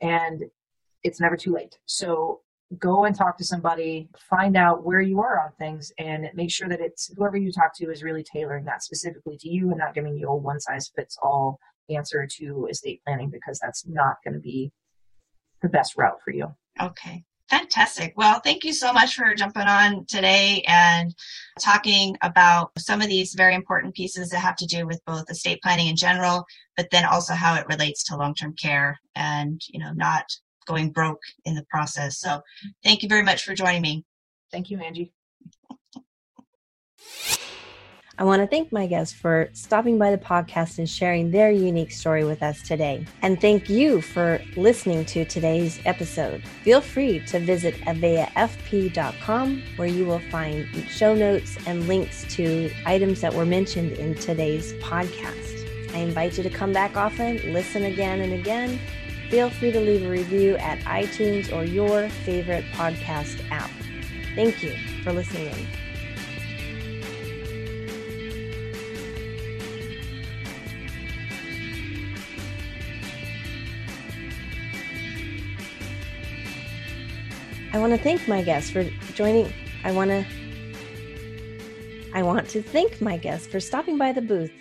and 0.01 0.45
it's 1.03 1.19
never 1.19 1.35
too 1.35 1.53
late. 1.53 1.77
So 1.85 2.41
go 2.77 3.05
and 3.05 3.15
talk 3.15 3.37
to 3.37 3.43
somebody, 3.43 4.07
find 4.29 4.55
out 4.55 4.83
where 4.83 5.01
you 5.01 5.19
are 5.21 5.39
on 5.39 5.51
things, 5.57 5.91
and 5.97 6.29
make 6.35 6.51
sure 6.51 6.69
that 6.69 6.81
it's 6.81 7.11
whoever 7.17 7.37
you 7.37 7.51
talk 7.51 7.75
to 7.75 7.89
is 7.89 8.03
really 8.03 8.23
tailoring 8.23 8.65
that 8.65 8.83
specifically 8.83 9.37
to 9.37 9.49
you 9.49 9.69
and 9.69 9.79
not 9.79 9.95
giving 9.95 10.15
you 10.15 10.27
a 10.27 10.35
one 10.35 10.59
size 10.59 10.91
fits 10.95 11.17
all 11.21 11.59
answer 11.89 12.27
to 12.37 12.67
estate 12.69 13.01
planning 13.05 13.29
because 13.29 13.59
that's 13.59 13.87
not 13.87 14.17
going 14.23 14.35
to 14.35 14.39
be 14.39 14.71
the 15.61 15.69
best 15.69 15.97
route 15.97 16.19
for 16.23 16.31
you. 16.31 16.47
Okay. 16.79 17.23
Fantastic. 17.49 18.13
Well, 18.15 18.39
thank 18.41 18.63
you 18.63 18.73
so 18.73 18.93
much 18.93 19.15
for 19.15 19.33
jumping 19.33 19.63
on 19.63 20.05
today 20.05 20.63
and 20.67 21.15
talking 21.59 22.15
about 22.21 22.69
some 22.77 23.01
of 23.01 23.07
these 23.07 23.33
very 23.33 23.55
important 23.55 23.95
pieces 23.95 24.29
that 24.29 24.37
have 24.37 24.55
to 24.57 24.67
do 24.67 24.85
with 24.85 25.03
both 25.07 25.31
estate 25.31 25.59
planning 25.63 25.87
in 25.87 25.95
general, 25.95 26.45
but 26.77 26.89
then 26.91 27.05
also 27.05 27.33
how 27.33 27.55
it 27.55 27.65
relates 27.67 28.03
to 28.03 28.17
long-term 28.17 28.53
care 28.61 28.99
and, 29.15 29.59
you 29.67 29.79
know, 29.79 29.91
not 29.93 30.25
going 30.69 30.91
broke 30.91 31.21
in 31.45 31.55
the 31.55 31.65
process. 31.69 32.19
So 32.19 32.41
thank 32.83 33.03
you 33.03 33.09
very 33.09 33.23
much 33.23 33.43
for 33.43 33.53
joining 33.53 33.81
me. 33.81 34.05
Thank 34.51 34.69
you, 34.69 34.79
Angie. 34.79 35.11
I 38.17 38.25
want 38.25 38.41
to 38.41 38.47
thank 38.47 38.73
my 38.73 38.85
guests 38.85 39.13
for 39.13 39.49
stopping 39.53 39.97
by 39.97 40.11
the 40.11 40.17
podcast 40.17 40.77
and 40.77 40.89
sharing 40.89 41.31
their 41.31 41.51
unique 41.51 41.91
story 41.91 42.25
with 42.25 42.43
us 42.43 42.61
today. 42.61 43.05
And 43.21 43.39
thank 43.39 43.69
you 43.69 44.01
for 44.01 44.41
listening 44.57 45.05
to 45.05 45.23
today's 45.23 45.79
episode. 45.85 46.45
Feel 46.63 46.81
free 46.81 47.21
to 47.27 47.39
visit 47.39 47.75
aveafp.com 47.75 49.63
where 49.77 49.87
you 49.87 50.05
will 50.05 50.19
find 50.29 50.67
show 50.89 51.15
notes 51.15 51.57
and 51.65 51.87
links 51.87 52.25
to 52.35 52.69
items 52.85 53.21
that 53.21 53.33
were 53.33 53.45
mentioned 53.45 53.93
in 53.93 54.15
today's 54.15 54.73
podcast. 54.83 55.95
I 55.95 55.99
invite 55.99 56.37
you 56.37 56.43
to 56.43 56.49
come 56.49 56.73
back 56.73 56.97
often, 56.97 57.53
listen 57.53 57.85
again 57.85 58.19
and 58.19 58.33
again. 58.33 58.79
Feel 59.29 59.49
free 59.51 59.71
to 59.71 59.79
leave 59.79 60.03
a 60.03 60.09
review 60.09 60.57
at 60.57 60.79
iTunes 60.79 61.55
or 61.55 61.63
your 61.63 62.09
favorite 62.09 62.65
podcast 62.73 63.39
app. 63.51 63.69
Thank 64.35 64.63
you 64.63 64.75
for 65.03 65.13
listening 65.13 65.67
I 77.71 77.77
want 77.77 77.93
to 77.93 77.99
thank 77.99 78.27
my 78.27 78.41
guests 78.41 78.71
for 78.71 78.83
joining. 79.13 79.53
I 79.83 79.91
want 79.91 80.09
to 80.09 80.25
I 82.15 82.23
want 82.23 82.49
to 82.49 82.63
thank 82.63 82.99
my 82.99 83.15
guests 83.17 83.45
for 83.45 83.59
stopping 83.59 83.97
by 83.97 84.11
the 84.11 84.21
booth 84.21 84.51